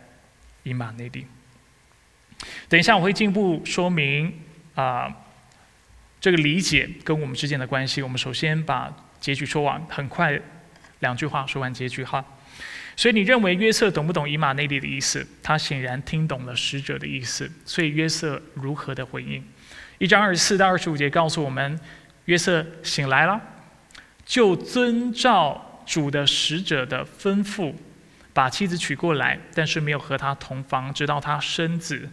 [0.64, 1.28] 以马内利。
[2.68, 4.42] 等一下我会进一步说明。
[4.74, 5.10] 啊，
[6.20, 10.38] 这个理解跟我们之间的关系，我们首先把结局说完，很快
[11.00, 12.26] 两句话说完结局哈。
[12.98, 15.26] 所以你认为约瑟懂不懂以马内利的意思？
[15.44, 17.50] 他显然听懂了使者的意思。
[17.66, 19.44] 所以约瑟如何的回应？
[19.98, 21.80] 一章二十四到二十五节告诉我们，
[22.26, 23.40] 约瑟醒来了，
[24.26, 27.74] 就遵照主的使者的吩咐，
[28.36, 32.10] 把妻子娶过来，但是没有和他同房，直到他生子，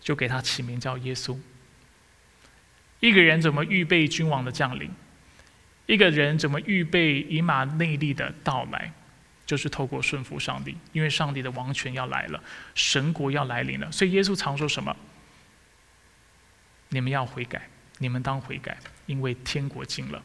[0.00, 1.38] 就给他起名叫耶稣。
[2.98, 4.90] 一个人怎么预备君王的降临？
[5.86, 8.92] 一个人怎么预备以马内利的到来？
[9.46, 12.42] 就是透过顺服上帝，因为上帝的王权要来了，
[12.74, 13.90] 神国要来临了。
[13.92, 14.96] 所以耶稣常说什么？
[16.88, 20.20] 你们要悔改，你们当悔改，因为天国近了，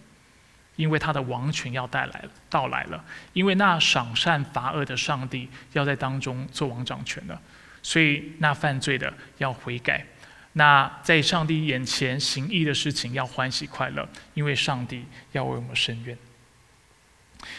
[0.76, 7.42] 因为他的王权要带来了，到来了，因为那赏善罚恶的上帝要在当中做王掌权了，
[7.82, 10.06] 所以那犯罪的要悔改。
[10.54, 16.18] 那在上帝眼前行义的事情要欢喜快乐，因为上帝要为我们伸冤。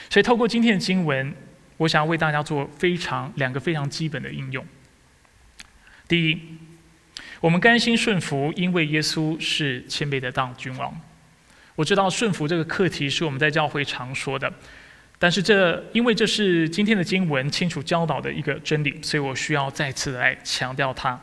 [0.09, 1.35] 所以透过今天的经文，
[1.77, 4.65] 我想要为大家做非常两个非常基本的应用。
[6.09, 6.41] 第一，
[7.41, 10.99] 我们甘心顺服，因为耶稣是谦卑的当君王。
[11.77, 14.53] 我知道顺服这个课题是我们在教会常说的，
[15.19, 21.21] 但是这因为这是今天的经文清楚教导的一个真理，所以我需要再次来强调它。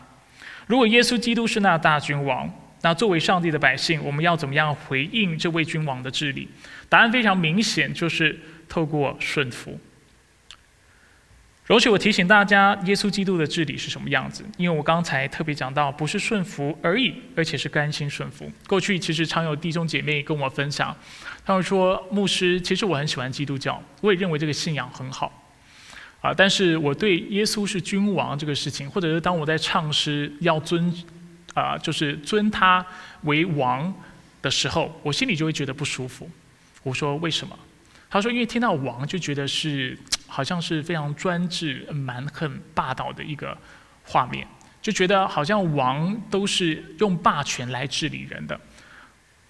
[0.68, 2.50] 如果耶稣基督是那大君王，
[2.84, 6.48] 那作为上帝的百姓，我们要怎么样回应这位君王的治理？
[6.88, 8.39] 答案非常明显，就是
[8.70, 9.80] 透过顺服。
[11.65, 14.43] 容许我提醒大家，耶稣基督的治理是什么样子？
[14.58, 18.52] 因为我刚才特别讲到，不是顺服而已，而且是甘心顺服。
[18.67, 20.93] 过去其实常有弟兄姐妹跟我分享，
[21.45, 25.39] 他们说：“牧师，其实我很喜欢基督教，我也认为这个信仰很好。”
[26.19, 26.34] 啊！
[26.34, 30.93] 但是我对耶稣是君王这个事情，或者是当我在唱诗要尊，
[31.54, 32.86] 啊，就是尊他
[33.23, 33.93] 为王
[34.41, 36.30] 的时候，我心里就会觉得不舒服。
[36.82, 37.58] 我说为什么？
[38.10, 39.97] 他说因为听到王就觉得是
[40.34, 43.56] 好像是非常专制、蛮横、霸道的一个
[44.04, 44.48] 画面，
[44.82, 48.60] 就觉得好像王都是用霸权来治理人的。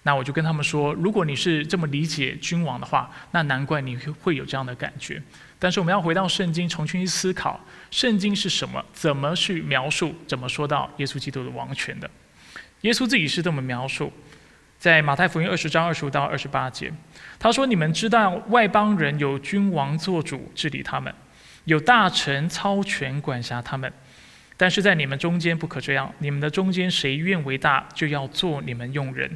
[0.02, 5.22] 那我就跟他们说，如果你是这么理解君王的话，那难怪你会有这样的感觉。
[5.58, 7.58] 但是我们要回到圣经，重新去思考
[7.90, 12.10] 圣经是什么，怎么去描述，怎么说到耶稣基督的王权的？
[12.82, 14.12] 耶稣自己是这么描述，
[14.84, 16.92] 在马太福音二十章二十五到二十八节，
[17.38, 21.10] 他说：“你们知道外邦人有君王做主治理他们，
[21.64, 23.90] 有大臣操权管辖他们。”
[24.58, 29.26] 但是在你们中间不可这样，你们的中间谁愿为大，就要做你们用人；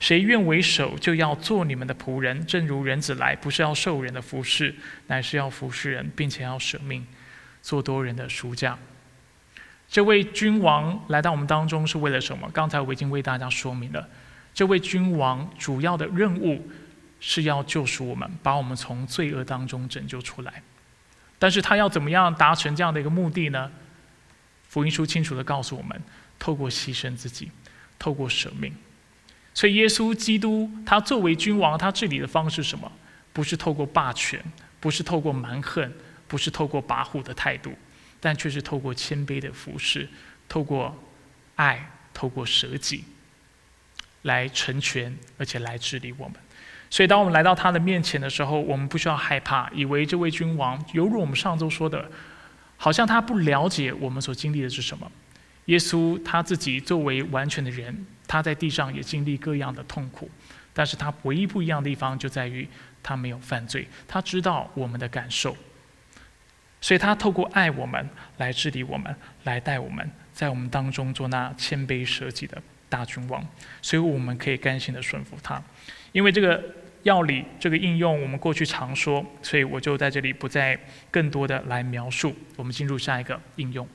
[0.00, 2.46] 谁愿为首，就要做你们的仆人。
[2.46, 4.74] 正如人子来，不是要受人的服侍，
[5.08, 7.06] 乃是要服侍人，并且要舍命，
[7.60, 8.78] 做多人的赎价。
[9.86, 12.48] 这位君王来到我们当中是为了什么？
[12.54, 14.08] 刚才我已经为大家说明了，
[14.54, 16.66] 这位君王主要的任务
[17.20, 20.62] 是要救赎我们，把我们从罪恶当中拯救出来。
[21.38, 23.70] 但是他要怎么样达成这样的一个目的呢？
[24.68, 26.00] 福音书清楚的告诉我们：
[26.38, 27.50] 透过牺牲自己，
[27.98, 28.72] 透过舍命。
[29.52, 32.90] 所以耶稣基督他作为君王，他治理的方式是什么？
[33.32, 34.42] 不是透过霸权，
[34.80, 35.92] 不是透过蛮横，
[36.28, 37.72] 不是透过跋扈的态度，
[38.20, 40.08] 但却是透过谦卑的服侍，
[40.48, 40.96] 透过
[41.56, 43.04] 爱，透过舍己，
[44.24, 46.36] 来成全，而且来治理我们。
[46.90, 52.08] 所以，当我们来到他的面前的时候，我们不需要害怕，以为这位君王犹如我们上周说的，
[52.76, 55.10] 好像他不了解我们所经历的是什么。
[55.66, 60.30] 耶稣他自己作为完全的人，他在地上也经历各样的痛苦，
[60.72, 62.68] 但是他唯一不一样的地方就在于
[63.02, 65.56] 他没有犯罪，他知道我们的感受，
[66.80, 72.62] 所以他透过爱我们来治理我们，来带我们，在我们当中做那谦卑舍己的
[72.94, 73.44] 大君王，
[73.82, 75.60] 所以我们可以甘心的顺服他，
[76.12, 76.62] 因为这个。
[77.04, 80.74] 药理这个应用，我们过去常说，所以我就在这里不再
[81.10, 82.34] 更多的来描述。
[82.56, 83.86] 我们进入下一个应用。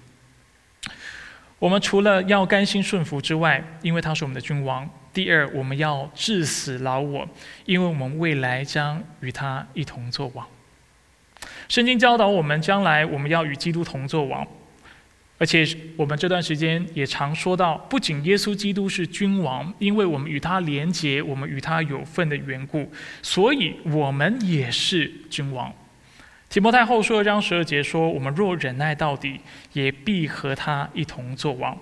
[1.57, 7.27] 我们除了要甘心顺服之外，因为他是我们的君王；第二，我们要致死老我，
[7.65, 10.45] 因为我们未来将与他一同作王。
[11.67, 14.47] 圣经教导我们，将来我们要与基督同作王。
[15.39, 15.65] 而且
[15.95, 25.73] 我们这段时间也常说到，不仅耶稣基督是君王，因为我们与他连结，我们与他有份的缘故，所以我们也是君王。
[26.49, 29.39] 提摩太后书二章十二节说：“我们若忍耐到底，
[29.71, 31.77] 也必和他一同作王。”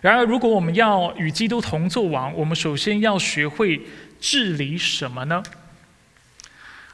[0.00, 3.80] 然而，如果我们要与基督同作王，我们首先要学会
[4.20, 5.42] 治理什么呢？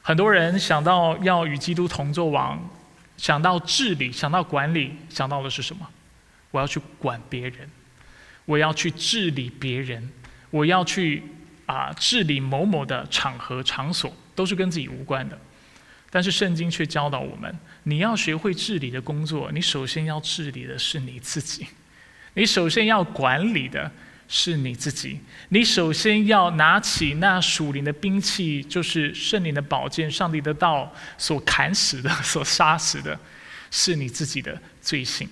[0.01, 2.71] 很多人想到要与基督同作王。
[3.17, 5.89] 想到治理，想到管理，想到的是什么？
[6.51, 7.69] 我要去管别人，
[8.45, 10.11] 我要去治理别人，
[10.51, 11.23] 我要去
[11.67, 15.39] 啊治理某某的场合场所，都是跟自己无关的。
[16.11, 21.67] 但是圣经却教导我们：你要学会治理的工作，你首先要治理的是你自己，
[22.35, 23.91] 你首先要管理的。
[24.29, 25.21] 是你自己，
[25.51, 33.19] 你首先要拿起那属灵的兵器，就是圣灵的宝剑，上帝的道所砍死的、所杀死的，
[33.71, 35.29] 是你自己的罪行。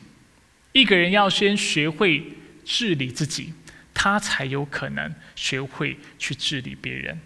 [0.73, 2.25] 一个人要先学会
[2.65, 3.53] 治理自己，
[3.93, 7.21] 他才有可能学会去治理别人。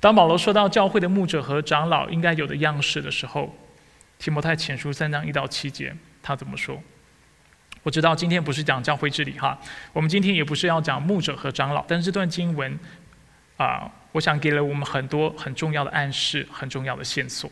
[0.00, 3.54] 当保罗说到教会的牧者和长老应该有的样式的时候，
[4.18, 6.82] 提摩太前书三章一到七节，他怎么说？
[7.82, 9.58] 我知道今天不是讲教会治理哈，
[9.92, 12.78] 我们今天也不是要讲牧者和长老，但是这段经文，
[13.56, 17.50] 啊，我想给了我们很多很重要的暗示，很重要的线索。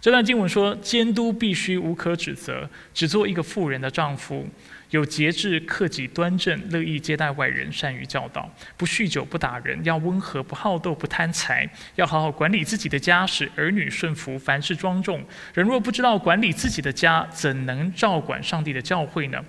[0.00, 4.46] 这段经文说，监督必须无可指责，只做一个富人的丈夫。
[4.90, 15.24] 有节制、克己、端正、乐意接待外人、善于教导，不酗酒、不打人，要温和、不好斗、不贪财，要好好管理自己的家，使儿女顺服，凡事庄重。
[15.54, 19.44] 人若不知道管理自己的家，怎能照管上帝的教会呢？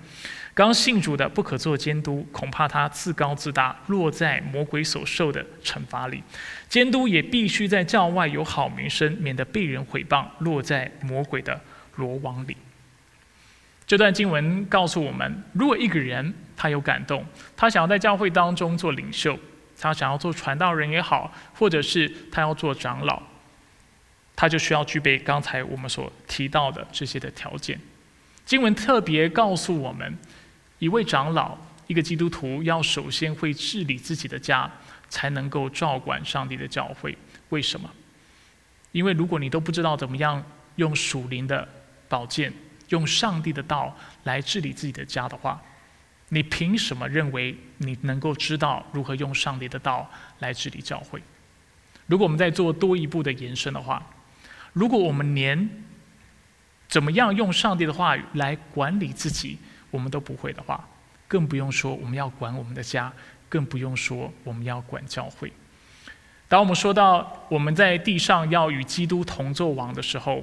[0.54, 6.20] 刚信主的不可做监督，恐怕他自高自大，落在魔鬼所受的惩罚里。
[6.68, 11.60] 监督也必须在教外有好名声，免得被人毁谤，落在魔鬼的
[11.94, 12.56] 罗网里。
[13.88, 17.24] 这段经文告诉我们：如果一个人他有感动，
[17.56, 19.36] 他想要在教会当中做领袖，
[19.80, 23.22] 他想要做传道人也好，或者是他要做长老，
[24.36, 27.80] 他就需要具备刚才我们所提到的这些的条件。
[28.44, 30.18] 经文特别告诉我们，
[30.78, 34.70] 一位长老，一个基督徒要首先会治理自己的家，
[35.08, 37.16] 才能够照管上帝的教会。
[37.48, 37.90] 为什么？
[38.92, 40.44] 因为如果你都不知道怎么样
[40.76, 41.66] 用属灵的
[42.06, 42.52] 宝剑。
[42.88, 45.60] 用上帝的道来治理自己的家的话，
[46.30, 50.10] 你凭什么认为你能够知道如何用上帝的道
[50.40, 51.22] 来治理教会？
[52.06, 54.04] 如果我们在做多一步的延伸的话，
[54.72, 55.68] 如果我们连
[56.88, 59.58] 怎么样用上帝的话语来管理自己，
[59.90, 60.86] 我们都不会的话，
[61.26, 63.12] 更不用说我们要管我们的家，
[63.48, 65.52] 更不用说我们要管教会。
[66.48, 70.42] 当我们说到我们在地上要与基督同作王的时候，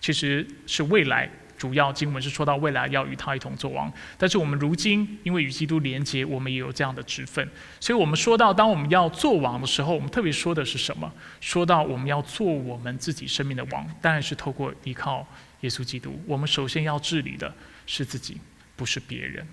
[0.00, 1.30] 其实是未来。
[1.62, 7.48] 主要经文是说到未来要与他一同作王，但是我们如今因为与基督连结，我们也有这样的职分，
[7.78, 11.08] 所以我们说到当我们要做王的时候，我们特别说的是什么？
[11.40, 15.24] 说到我们要做我们自己生命的王，当然是透过依靠
[15.60, 16.20] 耶稣基督。
[16.26, 17.54] 我们首先要治理的
[17.86, 18.38] 是自己，
[18.74, 19.46] 不是别人。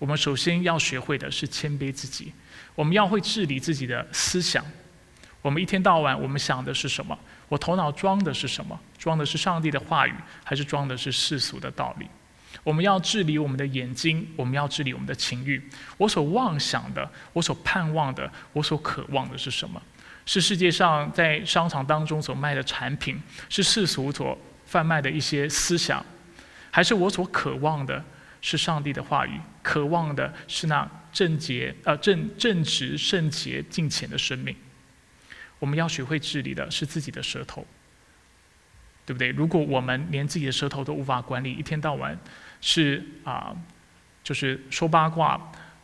[0.00, 2.32] 我们首先要学会的是谦卑自己，
[2.74, 4.64] 我们要会治理自己的思想。
[5.40, 7.16] 我们一天到晚，我们想的是什么？
[7.48, 8.76] 我头脑装的是什么？
[9.02, 12.06] 装的是上帝的话语，还是装的是世俗的道理？
[12.62, 15.60] 我们要治理我们的眼睛，我们要治理我们的情欲。
[15.96, 19.82] 我所妄想的，我所盼望的，我所渴望的是什么？
[20.24, 26.06] 是世界上在商场当中所卖的产品，是世俗所贩卖的一些思想，
[26.70, 28.04] 还是我所渴望的
[28.40, 34.54] 是上帝的话语，渴望的是那正洁、呃正正直、圣洁、敬虔的生命？
[35.58, 37.66] 我们要学会治理的是自己的舌头，
[39.04, 39.30] 对不对？
[39.30, 42.16] 如果我们连自己的舌头都无法管理，一天到晚
[42.60, 43.54] 是啊，
[44.22, 45.40] 就是说八卦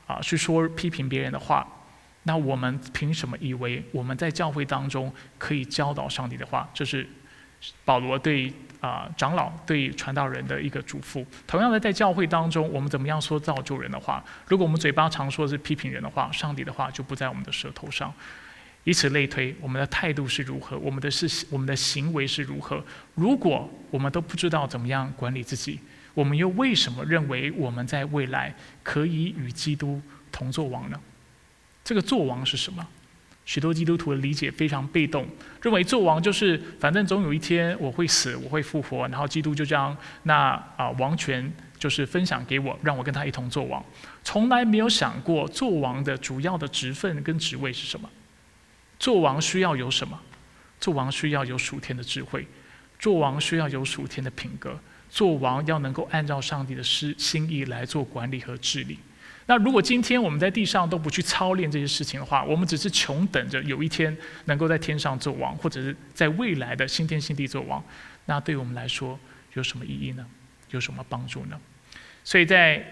[0.07, 1.67] 啊，是说批评别人的话。
[2.25, 6.69] 那我们凭什么以为我们在教会当中可以教导上帝的话？
[6.75, 7.09] 这是
[7.85, 11.25] 保罗对啊长老、对传道人的一个嘱咐。
[11.47, 14.23] 同样的，在教会当中，我们怎么样说造就人的话？
[14.47, 18.13] 如果我们嘴巴常说是批评人的话，上帝的话就不在我们的舌头上。
[18.85, 20.79] 以此类推，我们的态度是如何？
[20.79, 22.83] 我们的是我们的行为是如何？
[23.15, 25.79] 如果我们都不知道怎么样管理自己，
[26.15, 30.01] 我们又为什么认为我们在未来可以与基督
[30.33, 30.99] 同作王呢？
[31.85, 32.87] 这个做王是什么？
[33.45, 35.27] 许多基督徒的理解非常被动，
[35.63, 43.83] 认为做王就是反正总有一天我会死，我会复活，然后基督就将那啊王权就是分享给我，让我跟他一同做王。
[44.23, 48.09] 从来没有想过做王的主要的职分跟职位是什么？
[48.99, 50.21] 做王需要有什么？
[50.81, 52.47] 做王需要有属天的智慧，
[52.99, 54.79] 做王需要有属天的品格，
[55.11, 58.99] 做王要能够按照上帝的心心意来做管理和治理。
[59.47, 67.83] 那如果今天我们在地上都不去操练这些事情的话，我们只是穷等着有一天能够在天上做王，或者是在未来的新天新地做王，
[68.27, 69.19] 那对我们来说
[69.55, 70.27] 有什么意义呢？
[70.71, 71.59] 有什么帮助呢？
[72.23, 72.85] 所以在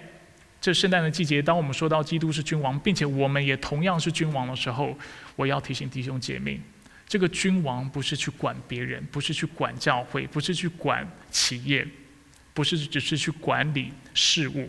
[0.66, 4.98] 这圣诞的季节，当我们说到基督是君王，并且我们也同样是君王的时候，
[5.36, 6.60] 我要提醒弟兄姐妹，
[7.06, 11.86] 这个君王不是去管别人，不是去管教会，不是去管企业，
[12.52, 14.68] 不是只是去管理事务。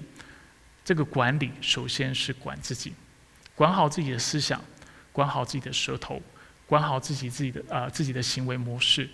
[0.86, 2.94] 这个管理首先是管自己，
[3.56, 4.64] 管好自己的思想，
[5.12, 6.22] 管好自己的舌头，
[6.68, 9.10] 管好自己自己的呃自己的行为模式，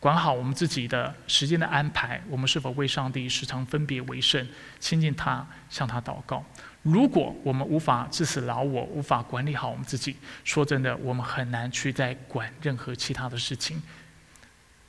[0.00, 2.20] 管好我们自己的时间的安排。
[2.28, 4.44] 我们是否为上帝时常分别为圣，
[4.80, 6.44] 亲近他，向他祷告？
[6.82, 13.80] 如果我们无法致死老我，无法管理好我们自己，说真的，我们很难去再管任何其他的事情。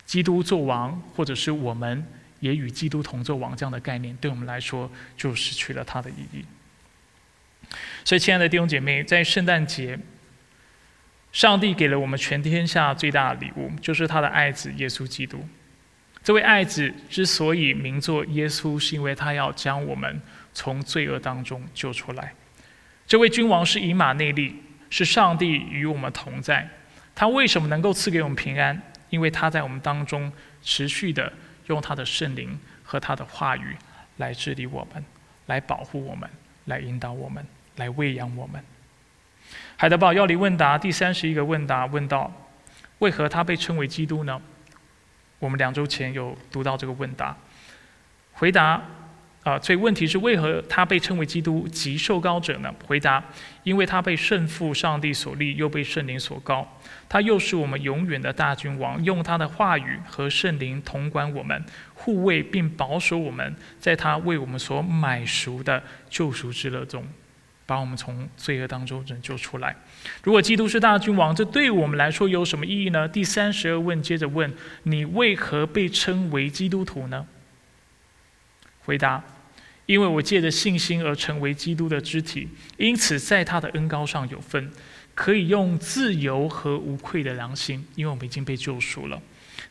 [0.06, 2.04] 基督做王，或者是我们。
[2.42, 6.44] 也与基督同作王这样的概念，对我们来说就失去了它的意义。
[8.04, 10.00] 所以，亲爱的弟兄姐妹，在圣诞节，
[11.32, 15.48] 上帝给了我们全天下最大的礼物，就是他的爱子耶稣基督。
[16.24, 20.22] 这位爱子之所以名作耶稣，是因为他要将我们
[20.54, 22.34] 从罪恶当中救出来。
[23.08, 26.70] 这位君王是以马内利，是上帝与我们同在。
[27.16, 28.82] 他为什么能够赐给我们平安？
[29.10, 31.32] 因为他在我们当中持续的。
[31.68, 33.78] 用他的圣灵和他的话语
[34.18, 35.02] 来治理我们，
[35.46, 36.30] 来保护我们，
[36.66, 37.46] 来引导我们，
[37.78, 38.62] 来喂养我们。
[39.82, 42.32] 海德堡要理问答第三十一个问答问到：
[43.00, 44.40] 为何他被称为基督呢？
[45.40, 47.36] 我们两周前有读到这个问答，
[48.34, 48.80] 回答。
[49.42, 52.72] 啊，所以问题是为何他被称为基督及受膏者呢？
[52.86, 53.24] 回答：
[53.64, 56.78] 因为他被圣父上帝所立，又被圣灵所膏。
[57.10, 61.66] 他又是我们永远的大君王，用他的话语和圣灵同管我们，
[61.96, 67.04] 护卫并保守我们，在他为我们所买赎的救赎之乐中，
[67.72, 69.74] 把我们从罪恶当中拯救出来。
[70.24, 73.08] 如果基督是大君王，这对我们来说有什么意义呢？
[73.08, 74.54] 第三十二问接着问：
[74.84, 77.26] 你为何被称为基督徒呢？
[78.84, 79.24] 回答：
[79.86, 84.70] 因为我借着信心而成为基督的肢体，因此在他的恩高上有份，
[85.16, 89.22] 可以用自由和无愧的良心，因为我们已经被救赎了，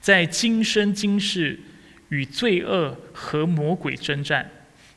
[0.00, 1.60] 在今生今世
[2.08, 4.50] 与罪恶和魔鬼征战，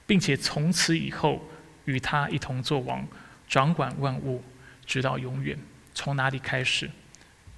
[0.07, 1.49] 并且从此以后
[1.85, 3.07] 与他一同作王，
[3.47, 4.43] 掌管万物，
[4.85, 5.57] 直到永远。
[5.93, 6.89] 从哪里开始？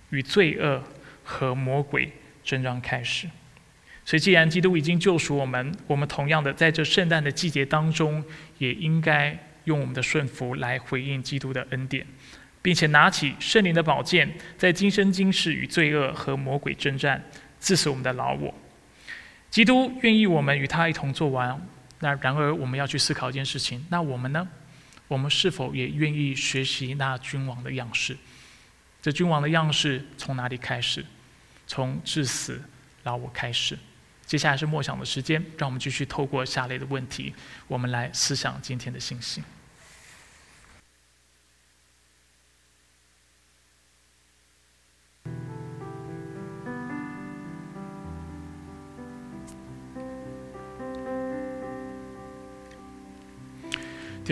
[0.09, 0.83] 与罪恶
[1.23, 2.11] 和魔鬼
[2.43, 3.27] 争战开始。
[4.05, 8.23] 所以，既然基督已经救赎我们，我们同样的在这圣诞的季节当中，
[8.59, 12.05] 也应该用我们的顺服来回应基督的恩典，
[12.61, 17.23] 并且拿起圣灵的宝剑，在今生今世与罪恶和魔鬼征战，
[17.59, 18.53] 致死我们的老我。
[19.49, 21.59] 基督愿意我们与他一同做完。
[22.05, 24.47] 那然而，我们要去思考一件事情：那我们呢？
[25.07, 28.15] 我们是否也愿意学习那君王的样式？
[29.01, 31.03] 这君王的样式从哪里开始？
[31.65, 32.61] 从至死
[33.01, 33.75] 老我开始。
[34.23, 37.33] 接下来是默想的时间，让我们继续透过下列的问题，
[37.67, 39.41] 我们来思想今天的信息。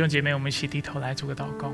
[0.03, 1.71] 兄姐妹，我们一起低头来做个祷告。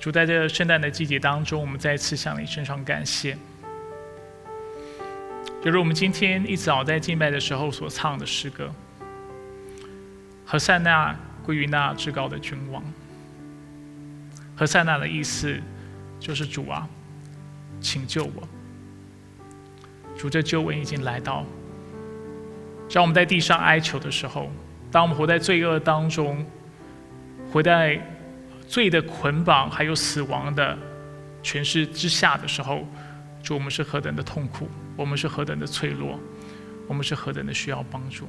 [0.00, 3.36] 主在这圣诞的季节当中，我们再次向你身上感谢。
[5.62, 8.72] 就是我们今天一早在敬拜的时候所唱的诗歌，
[10.46, 12.82] 和善那归于那至高的君王。
[14.56, 15.60] 和善那的意思
[16.18, 16.88] 就是主啊，
[17.82, 18.48] 请救我。
[20.16, 21.44] 主这救恩已经来到。
[22.88, 24.50] 当我们在地上哀求的时候，
[24.90, 26.44] 当我们活在罪恶当中，
[27.52, 28.00] 活在
[28.66, 30.78] 罪的捆绑还有死亡的
[31.42, 32.86] 权势之下的时候，
[33.42, 34.68] 主我们是何等的痛苦。
[34.96, 36.18] 我们是何等的脆弱，
[36.88, 38.26] 我们是何等的需要帮助。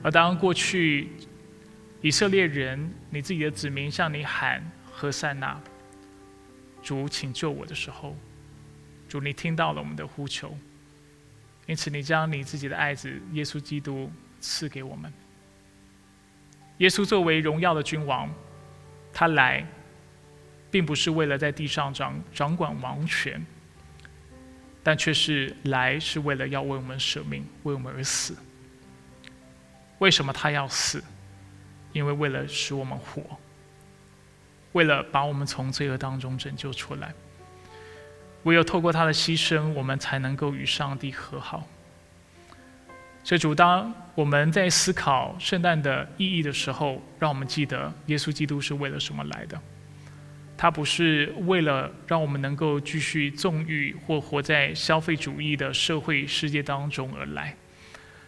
[0.00, 1.08] 而当过去
[2.00, 5.60] 以色列人、你自己的子民向你喊“何塞纳”，
[6.84, 8.16] 主，请救我的时候，
[9.08, 10.56] 主，你听到了我们的呼求，
[11.68, 14.10] 因此你将你自己的爱子耶稣基督
[14.40, 15.12] 赐给我们。
[16.78, 18.28] 耶稣作为荣耀的君王，
[19.12, 19.66] 他来，
[20.70, 23.44] 并不是为了在地上掌掌管王权。
[24.82, 28.34] 但却是来是为了要为我们舍命，为我们而死。
[29.98, 31.04] 为什么他要死？
[31.92, 33.22] 因为为了使我们活，
[34.72, 37.12] 为了把我们从罪恶当中拯救出来。
[38.48, 41.68] 唯有透过他的牺牲，我们才能够与上帝和好。
[43.22, 49.60] 所以，主，当我们在思考圣诞的意义的时候，让我们记得耶稣基督是为了什么来的。
[50.56, 57.54] 他不是为了让我们能够继续纵欲或活在消费主义的社会世界当中而来，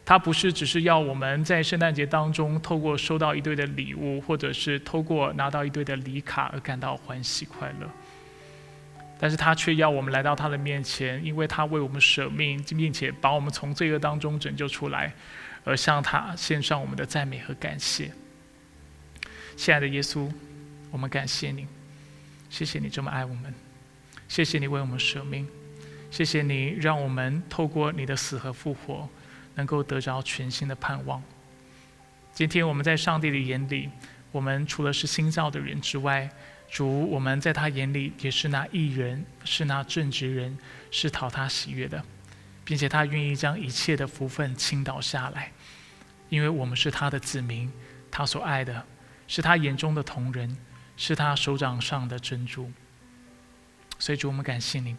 [0.04, 7.88] 他不是只是要我们在圣诞节当中透过收到一堆的礼物，或者是透过拿到一堆的礼卡而感到欢喜快乐，
[9.22, 15.12] 但是他却要我们来到他的面前，因为他为我们舍命，并且把我们从罪恶当中拯救出来，
[15.62, 18.10] 而向他献上我们的赞美和感谢。
[19.56, 20.32] 亲爱的耶稣，
[20.90, 21.66] 我们感谢你。
[22.48, 23.52] 谢谢你这么爱我们，
[24.26, 25.46] 谢谢你为我们舍命，
[26.10, 29.06] 谢谢你让我们透过你的死和复活，
[29.54, 31.22] 能够得着全新的盼望。
[32.32, 33.90] 今天我们在上帝的眼里，
[34.32, 36.28] 我们除了是新造的人之外，
[36.70, 40.56] 主我们在他眼里也是那艺人，是那正直人，
[40.90, 42.02] 是讨他喜悦的，
[42.64, 45.52] 并且他愿意将一切的福分倾倒下来，
[46.28, 47.70] 因为我们是他的子民，
[48.10, 48.86] 他所爱的
[49.26, 50.56] 是他眼中的同人。
[51.02, 52.70] 是他手掌上的珍珠，
[53.98, 54.94] 所以主，我们感谢你，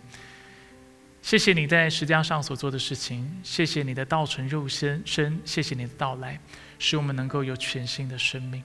[1.21, 6.39] 谢谢你在石架上所做的事情，谢谢你的道成肉身身，谢谢你的到来，
[6.79, 8.63] 使我们能够有全新的生命。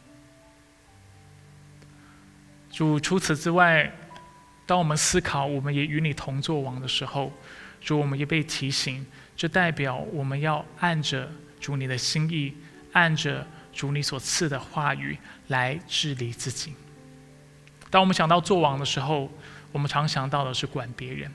[2.77, 3.91] 主，除此之外，
[4.67, 7.33] 当我们思考我们也与你同作王的时候，
[7.81, 11.27] 主，我们也被提醒，这代表我们要按着
[11.59, 12.55] 主你的心意，
[12.93, 15.17] 按着主你所赐的话语
[15.49, 16.75] 来治理自己。
[17.89, 19.33] 当我们想到做王的时候，
[19.73, 21.33] 我们常想到的是管别人。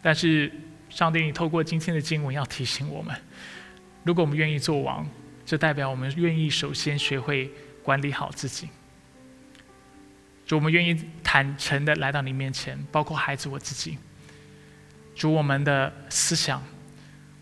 [0.00, 0.50] 但是，
[0.88, 3.14] 上帝，你透过今天的经文要提醒我们：
[4.04, 5.06] 如果我们愿意做王，
[5.44, 7.50] 这代表我们愿意首先学会
[7.82, 8.70] 管理好自己。
[10.46, 13.98] 主，我们愿意坦诚的来到你面前，包括孩子我自己。
[15.14, 16.62] 主，我们的思想、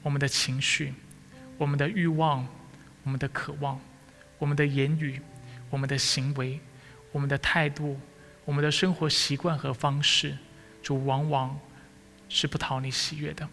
[0.02, 0.92] 我们的情绪、
[1.58, 2.46] 我们的欲望、
[3.04, 3.80] 我们的渴望、
[4.38, 5.20] 我们的言语、
[5.70, 6.60] 我们的行为。
[7.14, 8.00] 我们的态度、
[8.46, 10.34] 我们的生活习惯和方式，
[10.82, 11.60] 主往往
[12.26, 13.46] 是不讨你喜悦的。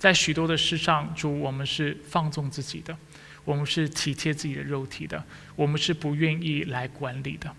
[0.00, 2.98] 在许多的事上，主我们是放纵自己的，
[3.44, 5.24] 我们是体贴自己的肉体的，
[5.54, 7.54] 我们是不愿意来管理的。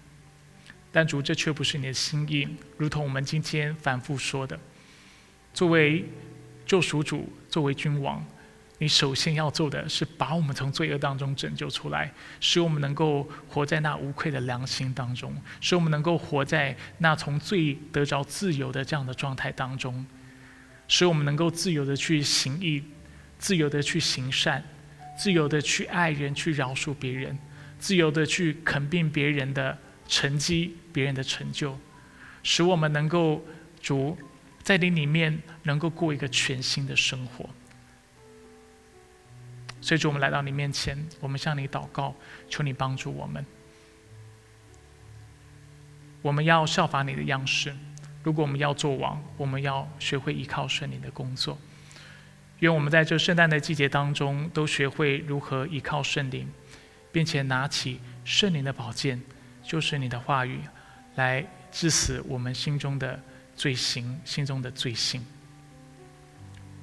[0.95, 2.47] 但主，这却不是你的心意。
[2.77, 4.57] 如同我们今天反复说的，
[5.53, 6.05] 作为
[6.65, 8.25] 救赎主，作为君王。
[8.77, 20.05] 你首先要做的是把我们从罪恶当中拯救出来，使我们能够活在那无愧的良心当中，使我们能够活在那从罪得着自由的这样的状态当中，
[20.87, 22.81] 使我们能够自由的去行义，
[23.37, 24.63] 自由的去行善，
[25.17, 27.37] 自由的去爱人，去饶恕别人，
[27.79, 29.77] 自由的去肯定别人的
[30.07, 31.77] 成绩、别人的成就，
[32.43, 33.43] 使我们能够
[33.81, 34.17] 主
[34.63, 37.49] 在你里面能够过一个全新的生活。
[39.81, 42.15] 所以，主，我们来到你面前，我们向你祷告，
[42.49, 43.45] 求你帮助我们。
[46.23, 47.75] 我们要效法你的样式。
[48.23, 51.55] 如果我们要做王，我们要学会依靠圣灵的工作。
[52.59, 56.51] 愿我们在这圣诞的季节当中，都学会如何依靠圣灵，
[57.11, 59.21] 并且拿起圣灵的宝剑，
[59.65, 60.59] 就是你的话语，
[61.15, 63.19] 来致死我们心中的
[63.55, 65.25] 罪行，心中的罪性。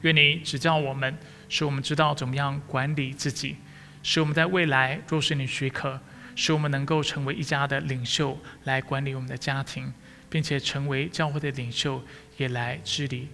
[0.03, 1.17] 愿你指教我们。
[1.49, 3.57] 使我们知道怎么样管理自己，
[4.03, 6.01] 使我们在未来若是你许可，
[6.35, 9.93] 使我们能够成为一家的领袖，来管理我们的家庭，
[10.31, 12.03] 并且成为教会的领袖，
[12.39, 13.29] 也来治理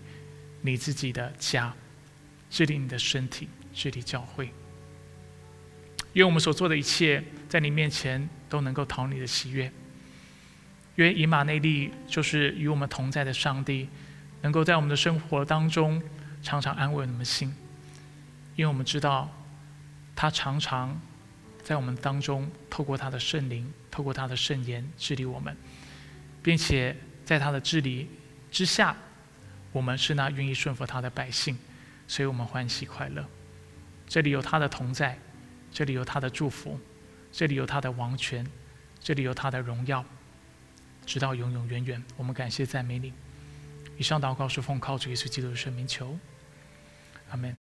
[0.62, 1.72] 你自己的家，
[2.50, 4.50] 治理你的身体，治理教会。
[6.14, 9.70] 愿我们所做的一切，在你面前都能够讨你的喜悦。
[10.96, 13.88] 愿以马内利就是与我们同在的上帝，
[14.42, 16.02] 能够在我们的生活当中
[16.42, 17.54] 常常安慰我们的心，
[18.56, 19.30] 因为我们知道
[20.14, 21.00] 他常常。
[21.60, 25.54] 在我们当中，透过他的圣灵，透过他的圣言治理我们，
[26.42, 26.96] 并且
[27.26, 28.08] 在他的治理
[28.50, 28.96] 之下，
[29.70, 31.58] 我们是那愿意顺服他的百姓，
[32.06, 33.22] 所以我们欢喜快乐。
[34.06, 35.18] 这里有他的同在，
[35.70, 36.80] 这里有他的祝福，
[37.30, 38.46] 这里有他的王权，
[39.00, 40.04] 这里有他的荣耀，
[41.06, 42.02] 直到永永远远。
[42.16, 43.12] 我们感谢赞美你。
[43.96, 46.18] 以上祷告是奉靠主耶稣基督的圣名求，
[47.30, 47.67] 阿门。